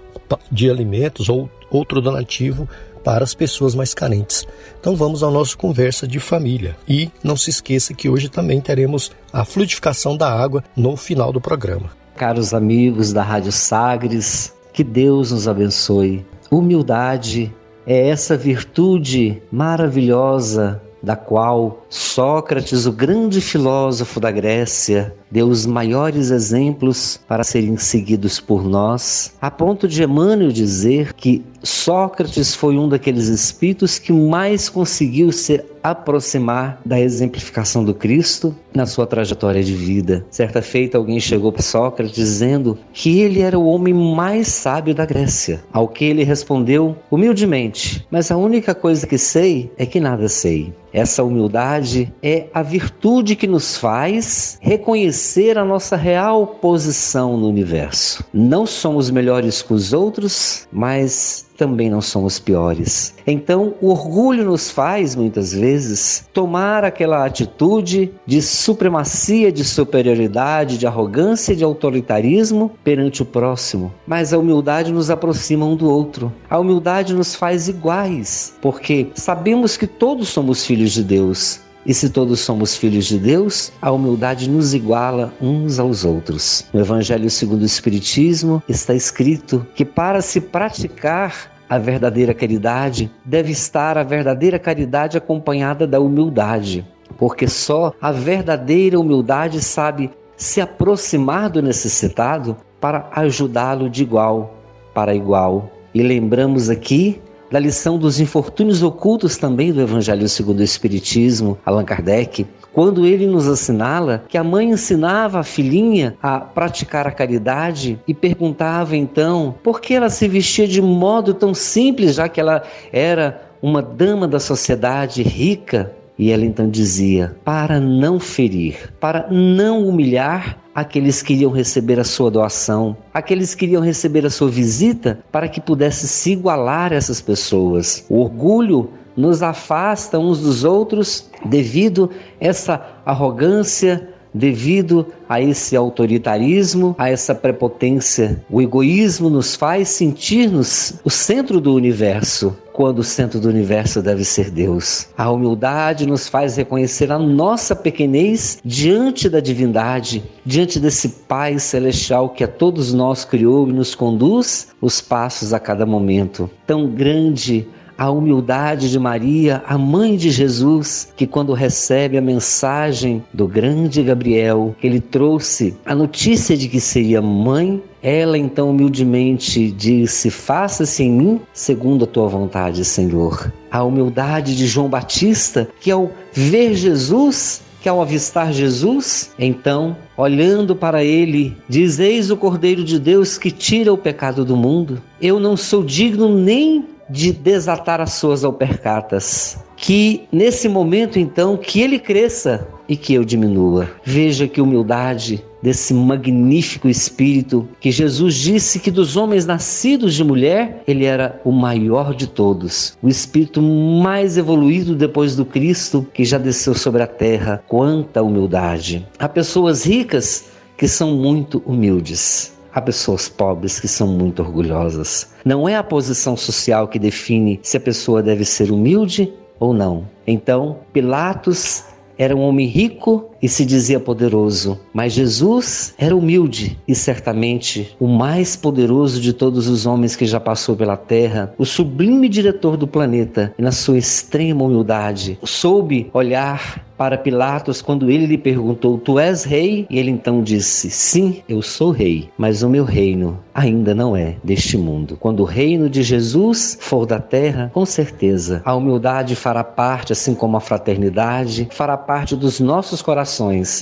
de 0.51 0.69
alimentos 0.69 1.27
ou 1.27 1.49
outro 1.69 2.01
donativo 2.01 2.67
para 3.07 3.23
as 3.23 3.33
pessoas 3.33 3.73
mais 3.73 3.93
carentes. 3.93 4.45
Então 4.81 4.93
vamos 4.93 5.23
ao 5.23 5.31
nosso 5.31 5.57
conversa 5.57 6.05
de 6.05 6.19
família. 6.19 6.75
E 6.85 7.09
não 7.23 7.37
se 7.37 7.49
esqueça 7.49 7.93
que 7.93 8.09
hoje 8.09 8.27
também 8.27 8.59
teremos 8.59 9.13
a 9.31 9.45
fluidificação 9.45 10.17
da 10.17 10.29
água 10.29 10.61
no 10.75 10.97
final 10.97 11.31
do 11.31 11.39
programa. 11.39 11.89
Caros 12.17 12.53
amigos 12.53 13.13
da 13.13 13.23
Rádio 13.23 13.53
Sagres, 13.53 14.53
que 14.73 14.83
Deus 14.83 15.31
nos 15.31 15.47
abençoe. 15.47 16.25
Humildade 16.51 17.55
é 17.85 18.09
essa 18.09 18.35
virtude 18.35 19.41
maravilhosa 19.49 20.81
da 21.01 21.15
qual 21.15 21.85
Sócrates, 21.89 22.85
o 22.85 22.91
grande 22.91 23.41
filósofo 23.41 24.19
da 24.19 24.31
Grécia, 24.31 25.13
deu 25.29 25.47
os 25.47 25.65
maiores 25.65 26.31
exemplos 26.31 27.19
para 27.27 27.43
serem 27.43 27.77
seguidos 27.77 28.39
por 28.39 28.63
nós, 28.63 29.33
a 29.41 29.51
ponto 29.51 29.87
de 29.87 30.03
Emmanuel 30.03 30.51
dizer 30.51 31.13
que 31.13 31.43
Sócrates 31.61 32.55
foi 32.55 32.77
um 32.77 32.87
daqueles 32.87 33.27
espíritos 33.27 33.99
que 33.99 34.11
mais 34.11 34.69
conseguiu 34.69 35.31
se 35.31 35.63
aproximar 35.91 36.81
da 36.85 36.99
exemplificação 36.99 37.83
do 37.83 37.93
Cristo 37.93 38.55
na 38.73 38.85
sua 38.85 39.07
trajetória 39.07 39.63
de 39.63 39.73
vida. 39.73 40.25
Certa 40.29 40.61
feita, 40.61 40.97
alguém 40.97 41.19
chegou 41.19 41.51
para 41.51 41.63
Sócrates 41.63 42.15
dizendo 42.15 42.77
que 42.93 43.19
ele 43.19 43.41
era 43.41 43.57
o 43.57 43.65
homem 43.65 43.93
mais 43.93 44.47
sábio 44.47 44.93
da 44.93 45.05
Grécia. 45.05 45.63
Ao 45.73 45.87
que 45.87 46.05
ele 46.05 46.23
respondeu 46.23 46.95
humildemente: 47.09 48.05
Mas 48.11 48.31
a 48.31 48.37
única 48.37 48.75
coisa 48.75 49.07
que 49.07 49.17
sei 49.17 49.71
é 49.77 49.85
que 49.85 49.99
nada 49.99 50.27
sei. 50.27 50.73
Essa 50.93 51.23
humildade 51.23 52.11
é 52.23 52.47
a 52.53 52.63
virtude 52.63 53.35
que 53.35 53.45
nos 53.45 53.77
faz 53.77 54.57
reconhecer 54.61 55.57
a 55.57 55.65
nossa 55.65 55.95
real 55.95 56.47
posição 56.47 57.37
no 57.37 57.47
universo. 57.47 58.23
Não 58.33 58.65
somos 58.65 59.09
melhores 59.09 59.61
que 59.61 59.73
os 59.73 59.93
outros, 59.93 60.67
mas 60.71 61.46
também 61.57 61.89
não 61.89 62.01
somos 62.01 62.39
piores. 62.39 63.15
Então, 63.25 63.73
o 63.81 63.89
orgulho 63.89 64.45
nos 64.45 64.69
faz, 64.69 65.15
muitas 65.15 65.51
vezes, 65.51 66.25
tomar 66.31 66.85
aquela 66.85 67.25
atitude 67.25 68.11
de 68.25 68.41
supremacia, 68.41 69.51
de 69.51 69.65
superioridade, 69.65 70.77
de 70.77 70.85
arrogância, 70.85 71.55
de 71.55 71.63
autoritarismo 71.63 72.71
perante 72.83 73.23
o 73.23 73.25
próximo. 73.25 73.91
Mas 74.05 74.33
a 74.33 74.37
humildade 74.37 74.93
nos 74.93 75.09
aproxima 75.09 75.65
um 75.65 75.75
do 75.75 75.89
outro. 75.89 76.31
A 76.49 76.59
humildade 76.59 77.13
nos 77.13 77.35
faz 77.35 77.67
iguais, 77.67 78.55
porque 78.61 79.07
sabemos 79.15 79.75
que 79.75 79.87
todos 79.87 80.29
somos 80.29 80.65
filhos 80.65 80.91
de 80.91 81.03
Deus. 81.03 81.66
E 81.87 81.93
se 81.93 82.09
todos 82.09 82.41
somos 82.41 82.75
filhos 82.75 83.05
de 83.05 83.17
Deus, 83.17 83.71
a 83.81 83.89
humildade 83.91 84.49
nos 84.49 84.73
iguala 84.73 85.33
uns 85.39 85.79
aos 85.79 86.03
outros. 86.03 86.65
No 86.73 86.81
Evangelho 86.81 87.29
segundo 87.29 87.61
o 87.61 87.65
Espiritismo 87.65 88.61
está 88.67 88.93
escrito 88.93 89.65
que 89.73 89.85
para 89.85 90.21
se 90.21 90.41
praticar 90.41 91.49
a 91.69 91.77
verdadeira 91.77 92.33
caridade, 92.33 93.09
deve 93.23 93.53
estar 93.53 93.97
a 93.97 94.03
verdadeira 94.03 94.59
caridade 94.59 95.17
acompanhada 95.17 95.87
da 95.87 95.97
humildade, 95.97 96.85
porque 97.17 97.47
só 97.47 97.93
a 98.01 98.11
verdadeira 98.11 98.99
humildade 98.99 99.61
sabe 99.61 100.11
se 100.35 100.59
aproximar 100.59 101.49
do 101.49 101.61
necessitado 101.61 102.57
para 102.81 103.09
ajudá-lo 103.13 103.89
de 103.89 104.03
igual 104.03 104.53
para 104.93 105.15
igual. 105.15 105.71
E 105.93 106.03
lembramos 106.03 106.69
aqui 106.69 107.21
da 107.51 107.59
lição 107.59 107.97
dos 107.97 108.19
infortúnios 108.19 108.83
ocultos 108.83 109.37
também 109.37 109.71
do 109.71 109.81
Evangelho 109.81 110.27
segundo 110.27 110.59
o 110.59 110.63
Espiritismo, 110.63 111.57
Allan 111.65 111.85
Kardec, 111.85 112.45
quando 112.73 113.05
ele 113.05 113.25
nos 113.25 113.47
assinala 113.47 114.23
que 114.27 114.37
a 114.37 114.43
mãe 114.43 114.69
ensinava 114.69 115.39
a 115.39 115.43
filhinha 115.43 116.15
a 116.21 116.39
praticar 116.39 117.07
a 117.07 117.11
caridade 117.11 117.99
e 118.07 118.13
perguntava 118.13 118.95
então 118.95 119.55
por 119.63 119.81
que 119.81 119.93
ela 119.93 120.09
se 120.09 120.27
vestia 120.27 120.67
de 120.67 120.81
modo 120.81 121.33
tão 121.33 121.53
simples, 121.53 122.15
já 122.15 122.29
que 122.29 122.39
ela 122.39 122.63
era 122.91 123.41
uma 123.61 123.81
dama 123.81 124.27
da 124.27 124.39
sociedade 124.39 125.23
rica. 125.23 125.91
E 126.19 126.31
ela 126.31 126.45
então 126.45 126.69
dizia: 126.69 127.35
para 127.43 127.79
não 127.79 128.19
ferir, 128.19 128.91
para 128.99 129.27
não 129.29 129.87
humilhar 129.87 130.57
aqueles 130.77 131.23
que 131.23 131.33
iriam 131.33 131.49
receber 131.49 131.99
a 131.99 132.03
sua 132.03 132.29
doação, 132.29 132.95
aqueles 133.11 133.55
que 133.55 133.65
iriam 133.65 133.81
receber 133.81 134.27
a 134.27 134.29
sua 134.29 134.47
visita, 134.47 135.17
para 135.31 135.49
que 135.49 135.59
pudesse 135.59 136.07
se 136.07 136.33
igualar 136.33 136.93
a 136.93 136.95
essas 136.95 137.19
pessoas. 137.19 138.05
O 138.07 138.21
orgulho 138.21 138.91
nos 139.15 139.41
afasta 139.41 140.19
uns 140.19 140.39
dos 140.39 140.63
outros 140.63 141.31
devido 141.43 142.11
a 142.39 142.45
essa 142.45 142.85
arrogância, 143.03 144.07
devido 144.33 145.07
a 145.27 145.41
esse 145.41 145.75
autoritarismo, 145.75 146.95
a 146.97 147.09
essa 147.09 147.33
prepotência. 147.33 148.43
O 148.49 148.61
egoísmo 148.61 149.29
nos 149.29 149.55
faz 149.55 149.89
sentir-nos 149.89 150.95
o 151.03 151.09
centro 151.09 151.59
do 151.59 151.73
universo, 151.73 152.55
quando 152.71 152.99
o 152.99 153.03
centro 153.03 153.39
do 153.39 153.49
universo 153.49 154.03
deve 154.03 154.23
ser 154.23 154.51
Deus. 154.51 155.07
A 155.17 155.31
humildade 155.31 156.05
nos 156.05 156.27
faz 156.27 156.55
reconhecer 156.57 157.11
a 157.11 157.17
nossa 157.17 157.75
pequenez 157.75 158.59
diante 158.63 159.27
da 159.27 159.39
divindade, 159.39 160.23
diante 160.45 160.79
desse 160.79 161.09
Pai 161.27 161.57
celestial 161.57 162.29
que 162.29 162.43
a 162.43 162.47
todos 162.47 162.93
nós 162.93 163.25
criou 163.25 163.67
e 163.67 163.73
nos 163.73 163.95
conduz 163.95 164.67
os 164.79 165.01
passos 165.01 165.53
a 165.53 165.59
cada 165.59 165.85
momento. 165.85 166.49
Tão 166.65 166.87
grande 166.87 167.67
a 167.97 168.09
humildade 168.11 168.91
de 168.91 168.99
Maria, 168.99 169.63
a 169.65 169.77
mãe 169.77 170.15
de 170.15 170.29
Jesus, 170.29 171.11
que 171.15 171.25
quando 171.25 171.53
recebe 171.53 172.17
a 172.17 172.21
mensagem 172.21 173.23
do 173.33 173.47
grande 173.47 174.03
Gabriel, 174.03 174.75
que 174.79 174.85
ele 174.85 174.99
trouxe 174.99 175.75
a 175.85 175.95
notícia 175.95 176.55
de 176.55 176.67
que 176.67 176.79
seria 176.79 177.21
mãe, 177.21 177.81
ela 178.03 178.37
então 178.37 178.69
humildemente 178.69 179.71
disse: 179.71 180.29
Faça-se 180.29 181.03
em 181.03 181.11
mim 181.11 181.41
segundo 181.51 182.03
a 182.03 182.07
tua 182.07 182.27
vontade, 182.27 182.85
Senhor. 182.85 183.51
A 183.71 183.83
humildade 183.83 184.55
de 184.55 184.67
João 184.67 184.87
Batista, 184.87 185.67
que 185.79 185.89
ao 185.89 186.11
ver 186.31 186.75
Jesus, 186.75 187.61
que 187.81 187.89
ao 187.89 188.01
avistar 188.01 188.53
Jesus, 188.53 189.31
então, 189.39 189.95
olhando 190.15 190.75
para 190.75 191.03
ele, 191.03 191.57
diz: 191.67 191.99
Eis 191.99 192.29
o 192.29 192.37
Cordeiro 192.37 192.83
de 192.83 192.99
Deus 192.99 193.37
que 193.37 193.49
tira 193.49 193.91
o 193.91 193.97
pecado 193.97 194.45
do 194.45 194.55
mundo. 194.55 195.01
Eu 195.19 195.39
não 195.39 195.57
sou 195.57 195.83
digno 195.83 196.37
nem 196.37 196.85
de 197.09 197.31
desatar 197.31 198.01
as 198.01 198.13
suas 198.13 198.43
alpercatas. 198.43 199.57
Que 199.75 200.27
nesse 200.31 200.67
momento, 200.67 201.19
então, 201.19 201.55
que 201.55 201.81
ele 201.81 201.99
cresça 201.99 202.67
e 202.89 202.95
que 202.95 203.13
eu 203.13 203.23
diminua. 203.23 203.89
Veja 204.03 204.47
que 204.47 204.61
humildade 204.61 205.43
desse 205.61 205.93
magnífico 205.93 206.87
espírito 206.87 207.67
que 207.79 207.91
Jesus 207.91 208.35
disse 208.35 208.79
que 208.79 208.91
dos 208.91 209.17
homens 209.17 209.45
nascidos 209.45 210.13
de 210.13 210.23
mulher, 210.23 210.83
ele 210.87 211.05
era 211.05 211.41
o 211.43 211.51
maior 211.51 212.13
de 212.13 212.27
todos, 212.27 212.97
o 213.01 213.09
espírito 213.09 213.61
mais 213.61 214.37
evoluído 214.37 214.95
depois 214.95 215.35
do 215.35 215.43
Cristo 215.43 216.07
que 216.13 216.23
já 216.23 216.37
desceu 216.37 216.73
sobre 216.73 217.03
a 217.03 217.07
terra. 217.07 217.63
Quanta 217.67 218.21
humildade! 218.21 219.05
Há 219.19 219.27
pessoas 219.27 219.85
ricas 219.85 220.45
que 220.77 220.87
são 220.87 221.15
muito 221.15 221.61
humildes. 221.65 222.56
Há 222.77 222.81
pessoas 222.81 223.27
pobres 223.27 223.79
que 223.79 223.87
são 223.87 224.07
muito 224.07 224.39
orgulhosas. 224.39 225.31
Não 225.43 225.67
é 225.67 225.75
a 225.75 225.83
posição 225.83 226.37
social 226.37 226.87
que 226.87 226.99
define 226.99 227.59
se 227.63 227.75
a 227.75 227.79
pessoa 227.79 228.21
deve 228.21 228.45
ser 228.45 228.71
humilde 228.71 229.33
ou 229.59 229.73
não. 229.73 230.07
Então, 230.27 230.77
Pilatos 230.93 231.83
era 232.19 232.35
um 232.35 232.41
homem 232.41 232.67
rico 232.67 233.31
e 233.41 233.47
se 233.47 233.65
dizia 233.65 233.99
poderoso, 233.99 234.79
mas 234.93 235.13
Jesus 235.13 235.93
era 235.97 236.15
humilde 236.15 236.77
e 236.87 236.95
certamente 236.95 237.95
o 237.99 238.07
mais 238.07 238.55
poderoso 238.55 239.19
de 239.19 239.33
todos 239.33 239.67
os 239.67 239.85
homens 239.85 240.15
que 240.15 240.25
já 240.25 240.39
passou 240.39 240.75
pela 240.75 240.97
terra, 240.97 241.53
o 241.57 241.65
sublime 241.65 242.29
diretor 242.29 242.77
do 242.77 242.87
planeta, 242.87 243.53
e 243.57 243.61
na 243.61 243.71
sua 243.71 243.97
extrema 243.97 244.63
humildade, 244.63 245.37
soube 245.43 246.09
olhar 246.13 246.87
para 246.97 247.17
Pilatos 247.17 247.81
quando 247.81 248.09
ele 248.09 248.25
lhe 248.25 248.37
perguntou: 248.37 248.97
Tu 248.97 249.19
és 249.19 249.43
rei? 249.43 249.85
E 249.89 249.99
ele 249.99 250.09
então 250.09 250.41
disse: 250.41 250.89
Sim, 250.89 251.43
eu 251.47 251.61
sou 251.61 251.91
rei, 251.91 252.29
mas 252.37 252.63
o 252.63 252.69
meu 252.69 252.83
reino 252.83 253.39
ainda 253.53 253.93
não 253.93 254.15
é 254.15 254.35
deste 254.43 254.77
mundo. 254.77 255.17
Quando 255.19 255.41
o 255.41 255.45
reino 255.45 255.89
de 255.89 256.01
Jesus 256.01 256.77
for 256.79 257.05
da 257.05 257.19
terra, 257.19 257.71
com 257.73 257.85
certeza 257.85 258.61
a 258.65 258.73
humildade 258.73 259.35
fará 259.35 259.63
parte, 259.63 260.11
assim 260.11 260.33
como 260.33 260.57
a 260.57 260.61
fraternidade, 260.61 261.67
fará 261.71 261.95
parte 261.95 262.35
dos 262.35 262.59
nossos 262.59 263.01
corações, 263.01 263.26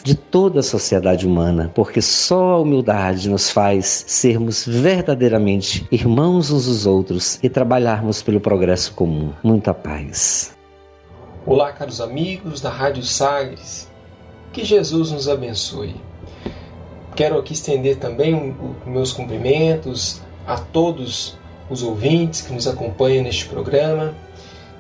de 0.04 0.16
toda 0.16 0.60
a 0.60 0.64
sociedade 0.64 1.28
humana, 1.28 1.72
porque 1.76 2.02
só 2.02 2.54
a 2.54 2.60
humildade 2.60 3.30
nos 3.30 3.52
faz 3.52 4.06
sermos 4.08 4.66
verdadeiramente 4.66 5.88
irmãos 5.92 6.52
uns 6.52 6.66
dos 6.66 6.86
outros 6.86 7.40
e 7.44 7.50
trabalharmos 7.50 8.24
pelo 8.24 8.40
progresso 8.40 8.94
comum. 8.94 9.32
Muita 9.44 9.74
paz. 9.74 10.56
Olá, 11.46 11.72
caros 11.72 12.02
amigos 12.02 12.60
da 12.60 12.72
Rádio 12.72 13.04
Sagres. 13.04 13.88
Que 14.52 14.66
Jesus 14.66 15.12
nos 15.12 15.30
abençoe. 15.30 15.96
Quero 17.16 17.38
aqui 17.38 17.54
estender 17.54 17.98
também 17.98 18.56
meus 18.86 19.14
cumprimentos 19.14 20.22
a 20.48 20.58
todos 20.58 21.38
os 21.70 21.84
ouvintes 21.84 22.42
que 22.42 22.52
nos 22.52 22.68
acompanham 22.68 23.24
neste 23.24 23.46
programa, 23.46 24.14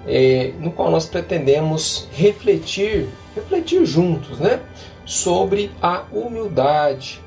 é, 0.07 0.53
no 0.59 0.71
qual 0.71 0.91
nós 0.91 1.05
pretendemos 1.05 2.07
refletir, 2.13 3.07
refletir 3.35 3.85
juntos, 3.85 4.39
né, 4.39 4.61
sobre 5.05 5.71
a 5.81 6.03
humildade. 6.11 7.21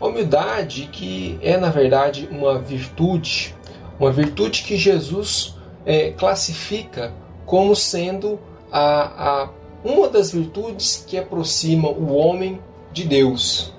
A 0.00 0.06
humildade 0.06 0.88
que 0.90 1.38
é 1.42 1.56
na 1.56 1.68
verdade 1.68 2.28
uma 2.30 2.58
virtude, 2.58 3.54
uma 3.98 4.10
virtude 4.10 4.62
que 4.62 4.76
Jesus 4.76 5.54
é, 5.84 6.10
classifica 6.12 7.12
como 7.44 7.74
sendo 7.76 8.38
a, 8.70 9.42
a 9.42 9.48
uma 9.84 10.08
das 10.08 10.30
virtudes 10.32 11.04
que 11.06 11.18
aproxima 11.18 11.88
o 11.88 12.14
homem 12.14 12.60
de 12.92 13.04
Deus. 13.04 13.72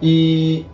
E 0.00 0.66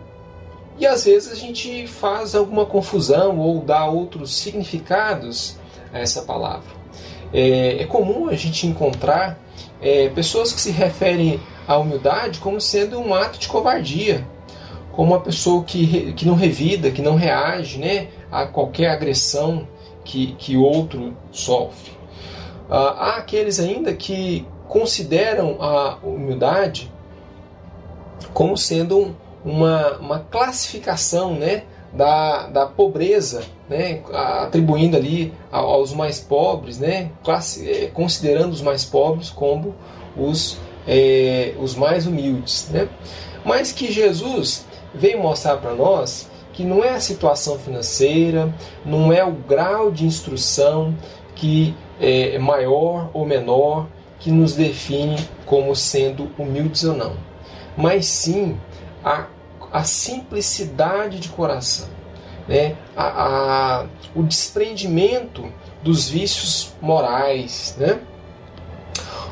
E 0.81 0.87
às 0.87 1.05
vezes 1.05 1.33
a 1.33 1.35
gente 1.35 1.87
faz 1.89 2.35
alguma 2.35 2.65
confusão 2.65 3.39
ou 3.39 3.61
dá 3.61 3.85
outros 3.87 4.37
significados 4.37 5.57
a 5.93 5.99
essa 5.99 6.23
palavra. 6.23 6.71
É, 7.33 7.83
é 7.83 7.85
comum 7.85 8.29
a 8.29 8.37
gente 8.37 8.67
encontrar 8.67 9.37
é, 9.81 10.09
pessoas 10.11 10.53
que 10.53 10.61
se 10.61 10.71
referem 10.71 11.41
à 11.67 11.77
humildade 11.77 12.39
como 12.41 12.61
sendo 12.61 12.99
um 12.99 13.15
ato 13.15 13.39
de 13.39 13.49
covardia, 13.49 14.27
como 14.93 15.13
uma 15.13 15.21
pessoa 15.21 15.63
que, 15.65 16.13
que 16.13 16.27
não 16.27 16.35
revida, 16.35 16.91
que 16.91 17.03
não 17.03 17.15
reage 17.15 17.79
né, 17.79 18.09
a 18.31 18.47
qualquer 18.47 18.91
agressão 18.91 19.69
que, 20.05 20.35
que 20.39 20.57
outro 20.57 21.17
sofre. 21.31 21.93
Ah, 22.69 22.97
há 22.99 23.17
aqueles 23.19 23.61
ainda 23.61 23.95
que 23.95 24.47
consideram 24.67 25.57
a 25.61 25.99
humildade 26.03 26.93
como 28.35 28.57
sendo 28.57 29.15
uma, 29.45 29.97
uma 29.99 30.19
classificação 30.19 31.35
né, 31.35 31.65
da, 31.93 32.47
da 32.49 32.67
pobreza, 32.67 33.43
né, 33.69 34.03
atribuindo 34.43 34.97
ali 34.97 35.33
aos 35.51 35.93
mais 35.93 36.21
pobres, 36.21 36.79
né, 36.79 37.11
classe, 37.25 37.69
é, 37.69 37.87
considerando 37.87 38.53
os 38.53 38.63
mais 38.63 38.85
pobres 38.85 39.31
como 39.31 39.75
os, 40.17 40.59
é, 40.87 41.55
os 41.61 41.75
mais 41.75 42.07
humildes. 42.07 42.69
Né? 42.71 42.89
Mas 43.45 43.73
que 43.73 43.91
Jesus 43.93 44.67
veio 44.95 45.21
mostrar 45.21 45.57
para 45.57 45.75
nós 45.75 46.29
que 46.53 46.65
não 46.65 46.83
é 46.83 46.91
a 46.91 47.01
situação 47.01 47.59
financeira, 47.59 48.53
não 48.85 49.13
é 49.13 49.25
o 49.25 49.33
grau 49.33 49.91
de 49.91 50.05
instrução 50.05 50.95
que 51.35 51.75
é 52.01 52.39
maior 52.39 53.11
ou 53.13 53.25
menor 53.25 53.87
que 54.19 54.31
nos 54.31 54.55
define 54.55 55.17
como 55.47 55.75
sendo 55.75 56.31
humildes 56.37 56.83
ou 56.85 56.95
não, 56.95 57.13
mas 57.77 58.07
sim 58.07 58.59
a, 59.05 59.27
a 59.73 59.85
simplicidade 59.85 61.19
de 61.21 61.29
coração, 61.29 61.89
né? 62.47 62.77
a, 62.97 63.05
a, 63.05 63.87
o 64.15 64.23
desprendimento 64.23 65.53
dos 65.83 66.09
vícios 66.09 66.73
morais, 66.81 67.77
né? 67.79 68.01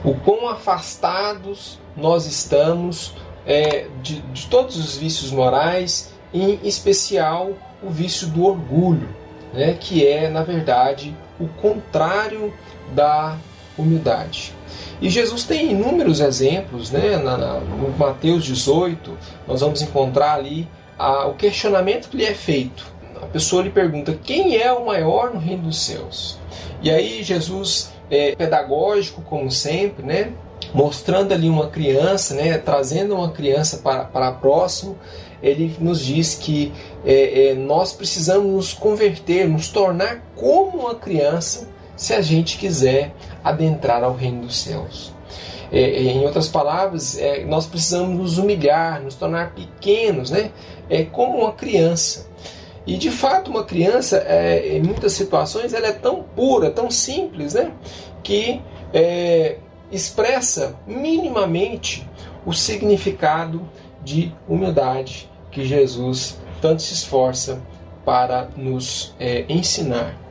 o 0.05 0.15
quão 0.15 0.49
afastados 0.49 1.79
nós 1.97 2.27
estamos 2.27 3.15
é, 3.47 3.89
de, 4.03 4.21
de 4.21 4.47
todos 4.47 4.77
os 4.77 4.97
vícios 4.97 5.31
morais, 5.31 6.13
em 6.33 6.59
especial 6.63 7.53
o 7.83 7.91
vício 7.91 8.29
do 8.29 8.45
orgulho, 8.45 9.09
né? 9.53 9.77
que 9.79 10.07
é, 10.07 10.29
na 10.29 10.43
verdade, 10.43 11.17
o 11.41 11.49
contrário 11.49 12.53
da 12.95 13.37
humildade. 13.77 14.56
E 15.01 15.11
Jesus 15.11 15.45
tem 15.45 15.73
inúmeros 15.73 16.21
exemplos, 16.21 16.91
né? 16.91 17.17
Na, 17.17 17.37
na, 17.37 17.61
no 17.61 17.91
Mateus 17.99 18.45
18, 18.45 19.17
nós 19.47 19.61
vamos 19.61 19.83
encontrar 19.83 20.35
ali 20.35 20.67
a, 20.99 21.27
o 21.27 21.35
questionamento 21.35 22.09
que 22.09 22.17
lhe 22.17 22.25
é 22.25 22.35
feito. 22.35 22.87
A 23.23 23.27
pessoa 23.27 23.63
lhe 23.63 23.71
pergunta: 23.71 24.19
quem 24.23 24.57
é 24.57 24.73
o 24.73 24.87
maior 24.87 25.33
no 25.33 25.41
reino 25.41 25.65
dos 25.65 25.79
céus? 25.81 26.39
E 26.83 26.91
aí 26.91 27.23
Jesus 27.23 27.93
é 28.11 28.35
pedagógico, 28.35 29.23
como 29.23 29.51
sempre, 29.51 30.05
né? 30.05 30.33
Mostrando 30.73 31.33
ali 31.33 31.49
uma 31.49 31.69
criança, 31.69 32.35
né? 32.35 32.57
Trazendo 32.59 33.15
uma 33.15 33.31
criança 33.31 33.79
para, 33.79 34.05
para 34.05 34.33
próximo, 34.33 34.97
ele 35.43 35.77
nos 35.79 36.05
diz 36.05 36.35
que 36.35 36.73
é, 37.05 37.49
é, 37.49 37.55
nós 37.55 37.93
precisamos 37.93 38.51
nos 38.51 38.73
converter, 38.73 39.47
nos 39.49 39.69
tornar 39.69 40.23
como 40.35 40.79
uma 40.81 40.95
criança 40.95 41.69
se 41.97 42.13
a 42.13 42.21
gente 42.21 42.59
quiser 42.59 43.15
adentrar 43.43 44.05
ao 44.05 44.15
reino 44.15 44.43
dos 44.43 44.57
céus. 44.59 45.15
É, 45.73 45.81
é, 45.81 46.03
em 46.03 46.25
outras 46.25 46.49
palavras, 46.49 47.19
é, 47.19 47.45
nós 47.45 47.67
precisamos 47.67 48.17
nos 48.17 48.39
humilhar, 48.39 49.03
nos 49.03 49.15
tornar 49.15 49.53
pequenos, 49.53 50.31
né? 50.31 50.53
É 50.89 51.05
como 51.05 51.39
uma 51.39 51.53
criança. 51.53 52.29
E 52.87 52.97
de 52.97 53.11
fato, 53.11 53.51
uma 53.51 53.65
criança, 53.65 54.19
é, 54.19 54.77
em 54.77 54.83
muitas 54.83 55.13
situações, 55.13 55.73
ela 55.73 55.89
é 55.89 55.93
tão 55.93 56.23
pura, 56.23 56.71
tão 56.71 56.89
simples, 56.89 57.55
né? 57.55 57.73
Que 58.23 58.63
é, 58.95 59.57
expressa 59.91 60.77
minimamente 60.87 62.09
o 62.45 62.53
significado 62.53 63.69
de 64.05 64.33
humildade 64.49 65.29
que 65.51 65.65
Jesus 65.65 66.39
tanto 66.61 66.83
se 66.83 66.95
esforça 66.95 67.61
para 68.05 68.49
nos 68.57 69.15
é, 69.19 69.45
ensinar. 69.49 70.26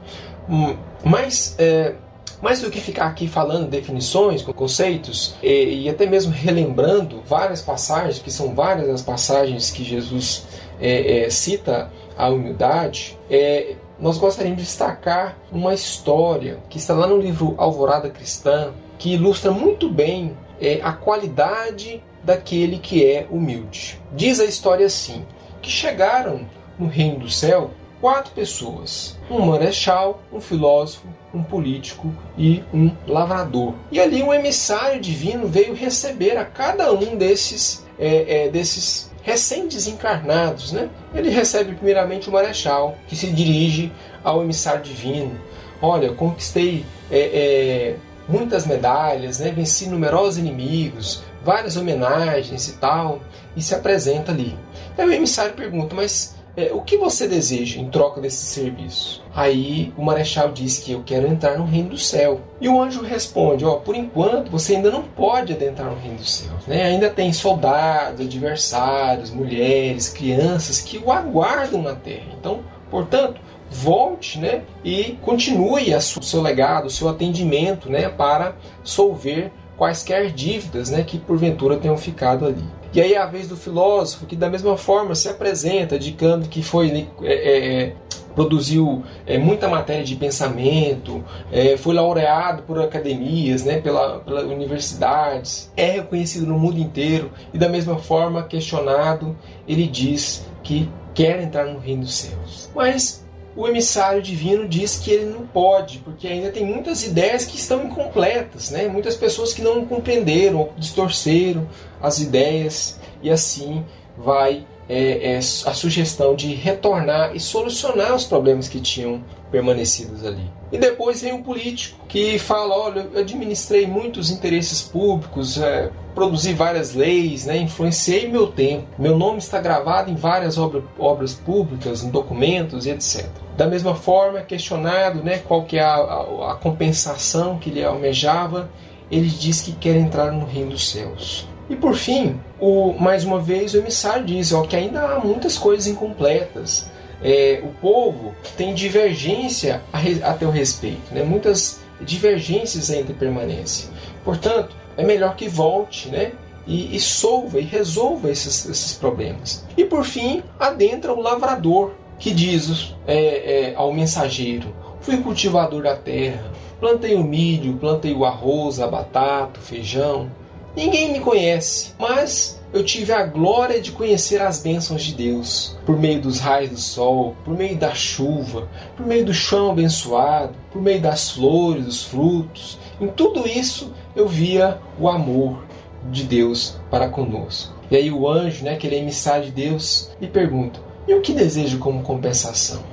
Hum, 0.49 0.75
mas, 1.03 1.55
é, 1.57 1.95
mais 2.41 2.61
do 2.61 2.69
que 2.69 2.79
ficar 2.79 3.07
aqui 3.07 3.27
falando 3.27 3.69
definições, 3.69 4.41
conceitos 4.41 5.35
e, 5.41 5.83
e, 5.83 5.89
até 5.89 6.05
mesmo 6.05 6.31
relembrando 6.31 7.21
várias 7.27 7.61
passagens, 7.61 8.19
que 8.19 8.31
são 8.31 8.53
várias 8.53 8.89
as 8.89 9.01
passagens 9.01 9.71
que 9.71 9.83
Jesus 9.83 10.45
é, 10.79 11.25
é, 11.25 11.29
cita 11.29 11.91
a 12.17 12.29
humildade, 12.29 13.17
é, 13.29 13.75
nós 13.99 14.17
gostaríamos 14.17 14.61
de 14.61 14.67
destacar 14.67 15.37
uma 15.51 15.73
história 15.73 16.59
que 16.69 16.77
está 16.77 16.93
lá 16.93 17.07
no 17.07 17.19
livro 17.19 17.55
Alvorada 17.57 18.09
Cristã, 18.09 18.73
que 18.97 19.13
ilustra 19.13 19.51
muito 19.51 19.89
bem 19.89 20.37
é, 20.59 20.79
a 20.83 20.91
qualidade 20.91 22.03
daquele 22.23 22.79
que 22.79 23.05
é 23.05 23.27
humilde. 23.29 23.99
Diz 24.13 24.39
a 24.39 24.45
história 24.45 24.85
assim: 24.85 25.25
que 25.61 25.69
chegaram 25.69 26.45
no 26.77 26.87
reino 26.87 27.19
do 27.19 27.29
céu 27.29 27.71
quatro 27.99 28.31
pessoas: 28.33 29.17
um 29.29 29.45
marechal, 29.45 30.21
um 30.31 30.39
filósofo, 30.39 31.07
um 31.33 31.43
político 31.43 32.13
e 32.37 32.63
um 32.73 32.91
lavrador. 33.07 33.73
E 33.91 33.99
ali 33.99 34.23
um 34.23 34.33
emissário 34.33 35.01
divino 35.01 35.47
veio 35.47 35.73
receber 35.73 36.37
a 36.37 36.45
cada 36.45 36.91
um 36.93 37.15
desses, 37.15 37.85
é, 37.99 38.45
é, 38.45 38.49
desses 38.49 39.11
recém-desencarnados. 39.21 40.71
Né? 40.71 40.89
Ele 41.13 41.29
recebe 41.29 41.75
primeiramente 41.75 42.29
o 42.29 42.31
marechal, 42.31 42.95
que 43.07 43.15
se 43.15 43.27
dirige 43.31 43.91
ao 44.23 44.43
emissário 44.43 44.83
divino. 44.83 45.39
Olha, 45.81 46.13
conquistei 46.13 46.85
é, 47.11 47.19
é 47.19 47.95
muitas 48.27 48.65
medalhas, 48.65 49.39
né? 49.39 49.51
venci 49.51 49.87
numerosos 49.87 50.37
inimigos, 50.37 51.23
várias 51.43 51.77
homenagens 51.77 52.67
e 52.67 52.73
tal, 52.73 53.21
e 53.55 53.61
se 53.61 53.75
apresenta 53.75 54.31
ali. 54.31 54.57
Aí 54.97 55.05
o 55.05 55.11
emissário 55.11 55.53
pergunta, 55.53 55.95
mas 55.95 56.34
é, 56.57 56.71
o 56.73 56.81
que 56.81 56.97
você 56.97 57.27
deseja 57.27 57.79
em 57.79 57.89
troca 57.89 58.21
desse 58.21 58.45
serviço? 58.45 59.21
Aí 59.35 59.93
o 59.97 60.03
marechal 60.03 60.51
diz 60.51 60.79
que 60.79 60.93
eu 60.93 61.03
quero 61.05 61.27
entrar 61.27 61.57
no 61.57 61.65
reino 61.65 61.89
do 61.89 61.97
céu. 61.97 62.39
E 62.61 62.69
o 62.69 62.81
anjo 62.81 63.01
responde: 63.01 63.65
ó, 63.65 63.75
por 63.75 63.95
enquanto 63.95 64.49
você 64.49 64.75
ainda 64.75 64.89
não 64.89 65.03
pode 65.03 65.51
adentrar 65.53 65.89
no 65.91 65.99
reino 65.99 66.17
dos 66.17 66.33
céus. 66.33 66.65
Né? 66.65 66.83
Ainda 66.83 67.09
tem 67.09 67.33
soldados, 67.33 68.21
adversários, 68.21 69.31
mulheres, 69.31 70.09
crianças 70.09 70.79
que 70.79 70.97
o 70.97 71.11
aguardam 71.11 71.81
na 71.81 71.93
terra. 71.93 72.27
Então, 72.39 72.61
portanto, 72.89 73.41
volte 73.69 74.39
né, 74.39 74.61
e 74.83 75.17
continue 75.21 75.93
o 75.93 76.01
seu 76.01 76.41
legado, 76.41 76.85
o 76.85 76.89
seu 76.89 77.09
atendimento 77.09 77.89
né, 77.89 78.07
para 78.07 78.55
solver 78.83 79.51
quaisquer 79.75 80.31
dívidas 80.31 80.89
né, 80.89 81.03
que 81.03 81.17
porventura 81.17 81.77
tenham 81.77 81.97
ficado 81.97 82.45
ali. 82.45 82.63
E 82.95 83.01
aí 83.01 83.13
é 83.13 83.17
a 83.17 83.25
vez 83.25 83.49
do 83.49 83.57
filósofo, 83.57 84.25
que 84.25 84.37
da 84.37 84.49
mesma 84.49 84.77
forma 84.77 85.13
se 85.15 85.27
apresenta, 85.27 85.97
indicando 85.97 86.47
que 86.47 86.63
foi 86.63 87.09
é, 87.23 87.33
é, 87.33 87.83
é, 87.83 87.95
produziu 88.33 89.03
é, 89.27 89.37
muita 89.37 89.67
matéria 89.67 90.01
de 90.01 90.15
pensamento, 90.15 91.21
é, 91.51 91.75
foi 91.75 91.93
laureado 91.93 92.63
por 92.63 92.79
academias, 92.81 93.65
né, 93.65 93.81
pela, 93.81 94.19
pelas 94.19 94.45
universidades, 94.45 95.69
é 95.75 95.91
reconhecido 95.91 96.47
no 96.47 96.57
mundo 96.57 96.79
inteiro 96.79 97.31
e 97.53 97.57
da 97.57 97.67
mesma 97.67 97.97
forma 97.97 98.43
questionado, 98.43 99.35
ele 99.67 99.87
diz 99.87 100.45
que 100.63 100.89
quer 101.13 101.41
entrar 101.41 101.65
no 101.65 101.79
reino 101.79 102.03
dos 102.03 102.15
céus. 102.15 102.71
Mas 102.73 103.24
o 103.55 103.67
emissário 103.67 104.21
divino 104.21 104.67
diz 104.67 104.97
que 104.97 105.11
ele 105.11 105.25
não 105.25 105.47
pode, 105.47 105.99
porque 105.99 106.27
ainda 106.27 106.51
tem 106.51 106.65
muitas 106.65 107.03
ideias 107.05 107.45
que 107.45 107.55
estão 107.55 107.85
incompletas, 107.85 108.69
né? 108.69 108.87
muitas 108.87 109.15
pessoas 109.15 109.53
que 109.53 109.61
não 109.61 109.85
compreenderam 109.85 110.69
distorceram 110.77 111.67
as 112.01 112.19
ideias, 112.19 112.99
e 113.21 113.29
assim 113.29 113.83
vai 114.17 114.65
é, 114.89 115.33
é, 115.33 115.37
a 115.37 115.73
sugestão 115.73 116.35
de 116.35 116.53
retornar 116.53 117.35
e 117.35 117.39
solucionar 117.39 118.13
os 118.13 118.25
problemas 118.25 118.67
que 118.67 118.79
tinham 118.79 119.23
permanecidos 119.55 120.25
ali. 120.25 120.51
E 120.69 120.77
depois 120.77 121.21
vem 121.21 121.31
um 121.31 121.41
político 121.41 122.05
que 122.09 122.37
fala: 122.37 122.75
olha, 122.75 123.07
eu 123.13 123.21
administrei 123.21 123.87
muitos 123.87 124.29
interesses 124.29 124.81
públicos, 124.81 125.57
é, 125.57 125.89
produzi 126.13 126.53
várias 126.53 126.93
leis, 126.93 127.45
né, 127.45 127.57
influenciei 127.57 128.27
meu 128.29 128.47
tempo. 128.47 128.85
Meu 128.99 129.17
nome 129.17 129.37
está 129.37 129.61
gravado 129.61 130.11
em 130.11 130.15
várias 130.15 130.57
obra, 130.57 130.83
obras 130.99 131.33
públicas, 131.33 132.03
em 132.03 132.09
documentos 132.09 132.85
e 132.85 132.89
etc. 132.89 133.25
Da 133.55 133.65
mesma 133.65 133.95
forma, 133.95 134.41
questionado 134.41 135.23
né, 135.23 135.37
qual 135.37 135.63
que 135.63 135.77
é 135.77 135.83
a, 135.83 135.95
a, 135.95 136.51
a 136.51 136.55
compensação 136.55 137.57
que 137.57 137.69
ele 137.69 137.85
almejava, 137.85 138.69
ele 139.09 139.29
diz 139.29 139.61
que 139.61 139.71
quer 139.71 139.95
entrar 139.95 140.33
no 140.33 140.45
reino 140.45 140.71
dos 140.71 140.89
céus. 140.89 141.47
E 141.69 141.75
por 141.77 141.95
fim, 141.95 142.39
o, 142.59 142.93
mais 142.99 143.23
uma 143.23 143.39
vez, 143.39 143.73
o 143.73 143.77
emissário 143.77 144.25
diz 144.25 144.51
ó, 144.51 144.63
que 144.63 144.75
ainda 144.75 145.01
há 145.01 145.19
muitas 145.19 145.57
coisas 145.57 145.87
incompletas. 145.87 146.93
É, 147.23 147.61
o 147.63 147.69
povo 147.79 148.35
tem 148.57 148.73
divergência 148.73 149.81
a, 149.91 149.99
a 150.29 150.33
teu 150.33 150.49
respeito, 150.49 151.13
né? 151.13 151.23
muitas 151.23 151.79
divergências 152.01 152.89
entre 152.89 153.13
permanência. 153.13 153.89
Portanto, 154.23 154.75
é 154.97 155.03
melhor 155.03 155.35
que 155.35 155.47
volte 155.47 156.09
né? 156.09 156.31
e, 156.67 156.95
e 156.95 156.99
solva 156.99 157.59
e 157.59 157.63
resolva 157.63 158.29
esses, 158.29 158.67
esses 158.67 158.93
problemas. 158.93 159.65
E 159.77 159.85
por 159.85 160.03
fim, 160.03 160.43
adentra 160.59 161.13
o 161.13 161.21
lavrador, 161.21 161.93
que 162.17 162.31
diz 162.31 162.95
é, 163.05 163.71
é, 163.71 163.75
ao 163.75 163.93
mensageiro: 163.93 164.73
Fui 165.01 165.17
cultivador 165.17 165.83
da 165.83 165.95
terra, 165.95 166.51
plantei 166.79 167.15
o 167.15 167.23
milho, 167.23 167.77
plantei 167.77 168.13
o 168.13 168.25
arroz, 168.25 168.79
a 168.79 168.87
batata, 168.87 169.59
o 169.59 169.63
feijão. 169.63 170.29
Ninguém 170.75 171.13
me 171.13 171.19
conhece, 171.19 171.93
mas 171.97 172.54
eu 172.75 172.83
tive 172.83 173.13
a 173.13 173.25
glória 173.25 173.79
de 173.79 173.93
conhecer 173.93 174.41
as 174.41 174.61
bênçãos 174.61 175.01
de 175.01 175.13
Deus, 175.13 175.77
por 175.85 175.97
meio 175.97 176.19
dos 176.19 176.39
raios 176.41 176.71
do 176.71 176.77
sol, 176.77 177.33
por 177.45 177.55
meio 177.55 177.77
da 177.77 177.95
chuva, 177.95 178.67
por 178.97 179.07
meio 179.07 179.23
do 179.23 179.33
chão 179.33 179.71
abençoado, 179.71 180.53
por 180.73 180.81
meio 180.81 180.99
das 180.99 181.31
flores, 181.31 181.85
dos 181.85 182.03
frutos. 182.03 182.77
Em 182.99 183.07
tudo 183.07 183.47
isso 183.47 183.93
eu 184.13 184.27
via 184.27 184.77
o 184.99 185.07
amor 185.07 185.63
de 186.11 186.25
Deus 186.25 186.75
para 186.91 187.07
conosco. 187.07 187.73
E 187.89 187.95
aí 187.95 188.11
o 188.11 188.27
anjo, 188.27 188.65
né, 188.65 188.75
que 188.75 188.85
ele 188.85 188.97
é 188.97 188.99
emissário 188.99 189.45
de 189.45 189.51
Deus, 189.51 190.11
lhe 190.19 190.27
pergunta: 190.27 190.77
"E 191.07 191.13
o 191.13 191.21
que 191.21 191.31
desejo 191.31 191.79
como 191.79 192.03
compensação?" 192.03 192.83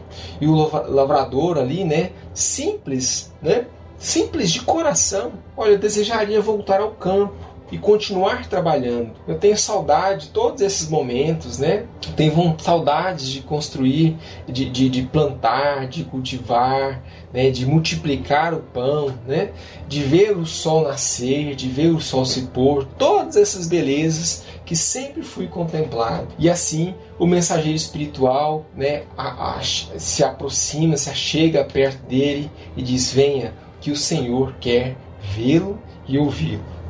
E 0.41 0.47
o 0.47 0.55
lavrador 0.93 1.59
ali, 1.59 1.83
né, 1.83 2.13
simples, 2.33 3.33
né, 3.43 3.67
simples 3.99 4.53
de 4.53 4.61
coração, 4.61 5.33
olha, 5.57 5.77
desejaria 5.77 6.41
voltar 6.41 6.81
ao 6.81 6.93
campo 6.93 7.52
e 7.73 7.79
continuar 7.79 8.47
trabalhando. 8.51 9.13
Eu 9.27 9.39
tenho 9.39 9.57
saudade 9.57 10.27
de 10.27 10.33
todos 10.33 10.61
esses 10.61 10.91
momentos, 10.91 11.59
né? 11.59 11.87
Tenho 12.15 12.55
saudade 12.59 13.33
de 13.33 13.41
construir, 13.41 14.19
de, 14.47 14.69
de, 14.69 14.91
de, 14.91 15.03
plantar, 15.05 15.89
de 15.89 16.05
cultivar, 16.05 17.03
né? 17.33 17.51
de 17.51 17.65
multiplicar 17.65 18.53
o 18.53 18.59
pão, 18.59 19.15
né? 19.27 19.53
de 19.89 20.03
ver 20.03 20.37
o 20.37 20.45
sol 20.45 20.83
nascer, 20.83 21.55
de 21.55 21.67
ver 21.67 21.95
o 21.95 22.01
sol 22.01 22.27
se 22.27 22.43
pôr, 22.43 22.85
todas 22.99 23.37
essas 23.37 23.67
belezas 23.67 24.45
que 24.67 24.77
sempre 24.77 25.23
fui 25.23 25.47
contemplado. 25.47 26.29
E 26.39 26.51
assim 26.51 26.95
o 27.19 27.27
mensageiro 27.27 27.77
espiritual 27.77 28.67
né? 28.77 29.05
A, 29.17 29.57
a, 29.57 29.63
se 29.63 30.23
aproxima, 30.23 30.99
se 30.99 31.09
achega 31.09 31.65
perto 31.65 32.05
dele 32.07 32.51
e 32.77 32.83
diz: 32.83 33.11
Venha, 33.11 33.55
que 33.81 33.91
o 33.91 33.97
Senhor 33.97 34.55
quer 34.61 34.95
vê-lo 35.35 35.81
e 36.07 36.19
ouvi-lo. 36.19 36.82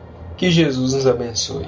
Que 0.42 0.50
Jesus 0.50 0.92
nos 0.92 1.07
abençoe. 1.07 1.64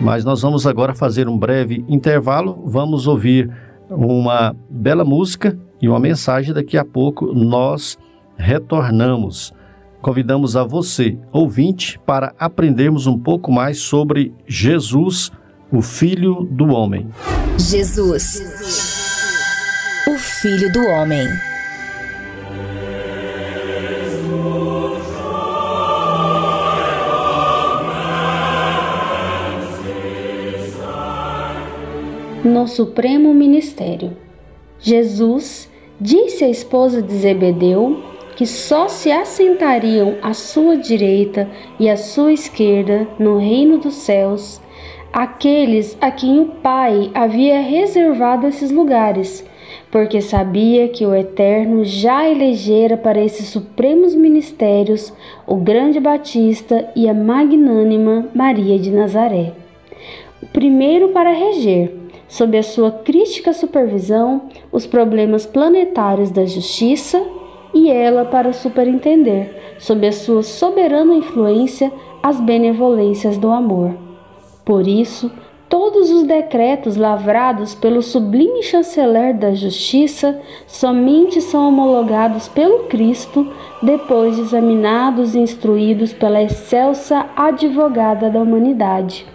Mas 0.00 0.24
nós 0.24 0.42
vamos 0.42 0.66
agora 0.66 0.92
fazer 0.92 1.28
um 1.28 1.38
breve 1.38 1.84
intervalo. 1.88 2.64
Vamos 2.66 3.06
ouvir 3.06 3.48
uma 3.88 4.56
bela 4.68 5.04
música 5.04 5.56
e 5.80 5.88
uma 5.88 6.00
mensagem. 6.00 6.52
Daqui 6.52 6.76
a 6.76 6.84
pouco 6.84 7.32
nós 7.32 7.96
retornamos. 8.36 9.54
Convidamos 10.00 10.56
a 10.56 10.64
você, 10.64 11.16
ouvinte, 11.30 11.96
para 12.04 12.34
aprendermos 12.40 13.06
um 13.06 13.16
pouco 13.16 13.52
mais 13.52 13.78
sobre 13.78 14.34
Jesus, 14.44 15.30
o 15.70 15.80
Filho 15.80 16.44
do 16.50 16.70
Homem. 16.70 17.08
Jesus, 17.56 18.42
o 20.08 20.18
Filho 20.18 20.72
do 20.72 20.80
Homem. 20.88 21.51
No 32.44 32.66
supremo 32.66 33.32
ministério. 33.32 34.16
Jesus 34.80 35.70
disse 36.00 36.44
à 36.44 36.48
esposa 36.48 37.00
de 37.00 37.14
Zebedeu 37.14 38.02
que 38.36 38.46
só 38.46 38.88
se 38.88 39.10
assentariam 39.12 40.16
à 40.22 40.34
sua 40.34 40.76
direita 40.76 41.48
e 41.78 41.88
à 41.88 41.96
sua 41.96 42.32
esquerda 42.32 43.06
no 43.18 43.38
reino 43.38 43.78
dos 43.78 43.94
céus 43.94 44.60
aqueles 45.12 45.96
a 46.00 46.10
quem 46.10 46.40
o 46.40 46.46
Pai 46.46 47.10
havia 47.12 47.60
reservado 47.60 48.46
esses 48.46 48.70
lugares, 48.70 49.44
porque 49.90 50.22
sabia 50.22 50.88
que 50.88 51.04
o 51.04 51.14
Eterno 51.14 51.84
já 51.84 52.26
elegera 52.26 52.96
para 52.96 53.22
esses 53.22 53.48
supremos 53.48 54.14
ministérios 54.14 55.12
o 55.46 55.56
grande 55.56 56.00
Batista 56.00 56.88
e 56.96 57.08
a 57.08 57.14
magnânima 57.14 58.26
Maria 58.34 58.78
de 58.78 58.90
Nazaré. 58.90 59.52
O 60.42 60.46
primeiro 60.46 61.10
para 61.10 61.30
reger, 61.30 62.01
sob 62.32 62.56
a 62.56 62.62
sua 62.62 62.90
crítica 62.90 63.52
supervisão, 63.52 64.44
os 64.72 64.86
problemas 64.86 65.44
planetários 65.44 66.30
da 66.30 66.46
justiça 66.46 67.22
e 67.74 67.90
ela 67.90 68.24
para 68.24 68.54
superintender, 68.54 69.74
sob 69.78 70.06
a 70.06 70.12
sua 70.12 70.42
soberana 70.42 71.12
influência, 71.12 71.92
as 72.22 72.40
benevolências 72.40 73.36
do 73.36 73.50
amor. 73.50 73.94
Por 74.64 74.88
isso, 74.88 75.30
todos 75.68 76.10
os 76.10 76.22
decretos 76.22 76.96
lavrados 76.96 77.74
pelo 77.74 78.00
sublime 78.00 78.62
chanceler 78.62 79.36
da 79.36 79.52
justiça 79.52 80.40
somente 80.66 81.38
são 81.42 81.68
homologados 81.68 82.48
pelo 82.48 82.84
Cristo 82.84 83.46
depois 83.82 84.36
de 84.36 84.40
examinados 84.40 85.34
e 85.34 85.38
instruídos 85.38 86.14
pela 86.14 86.42
excelsa 86.42 87.26
advogada 87.36 88.30
da 88.30 88.40
humanidade, 88.40 89.26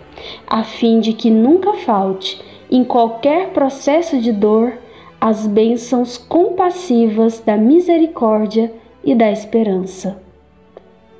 a 0.47 0.63
fim 0.63 0.99
de 0.99 1.13
que 1.13 1.29
nunca 1.29 1.73
falte 1.73 2.56
em 2.69 2.83
qualquer 2.83 3.49
processo 3.49 4.19
de 4.19 4.31
dor, 4.31 4.73
as 5.19 5.47
bênçãos 5.47 6.17
compassivas 6.17 7.39
da 7.39 7.57
misericórdia 7.57 8.71
e 9.03 9.15
da 9.15 9.31
esperança. 9.31 10.21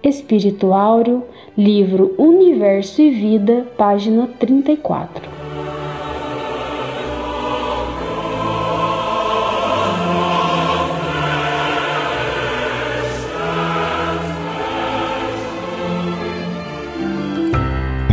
Espirituário, 0.04 1.24
livro 1.58 2.14
Universo 2.18 3.02
e 3.02 3.10
Vida, 3.10 3.66
página 3.78 4.28
34. 4.40 5.38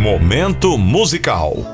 Momento 0.01 0.77
musical. 0.79 1.74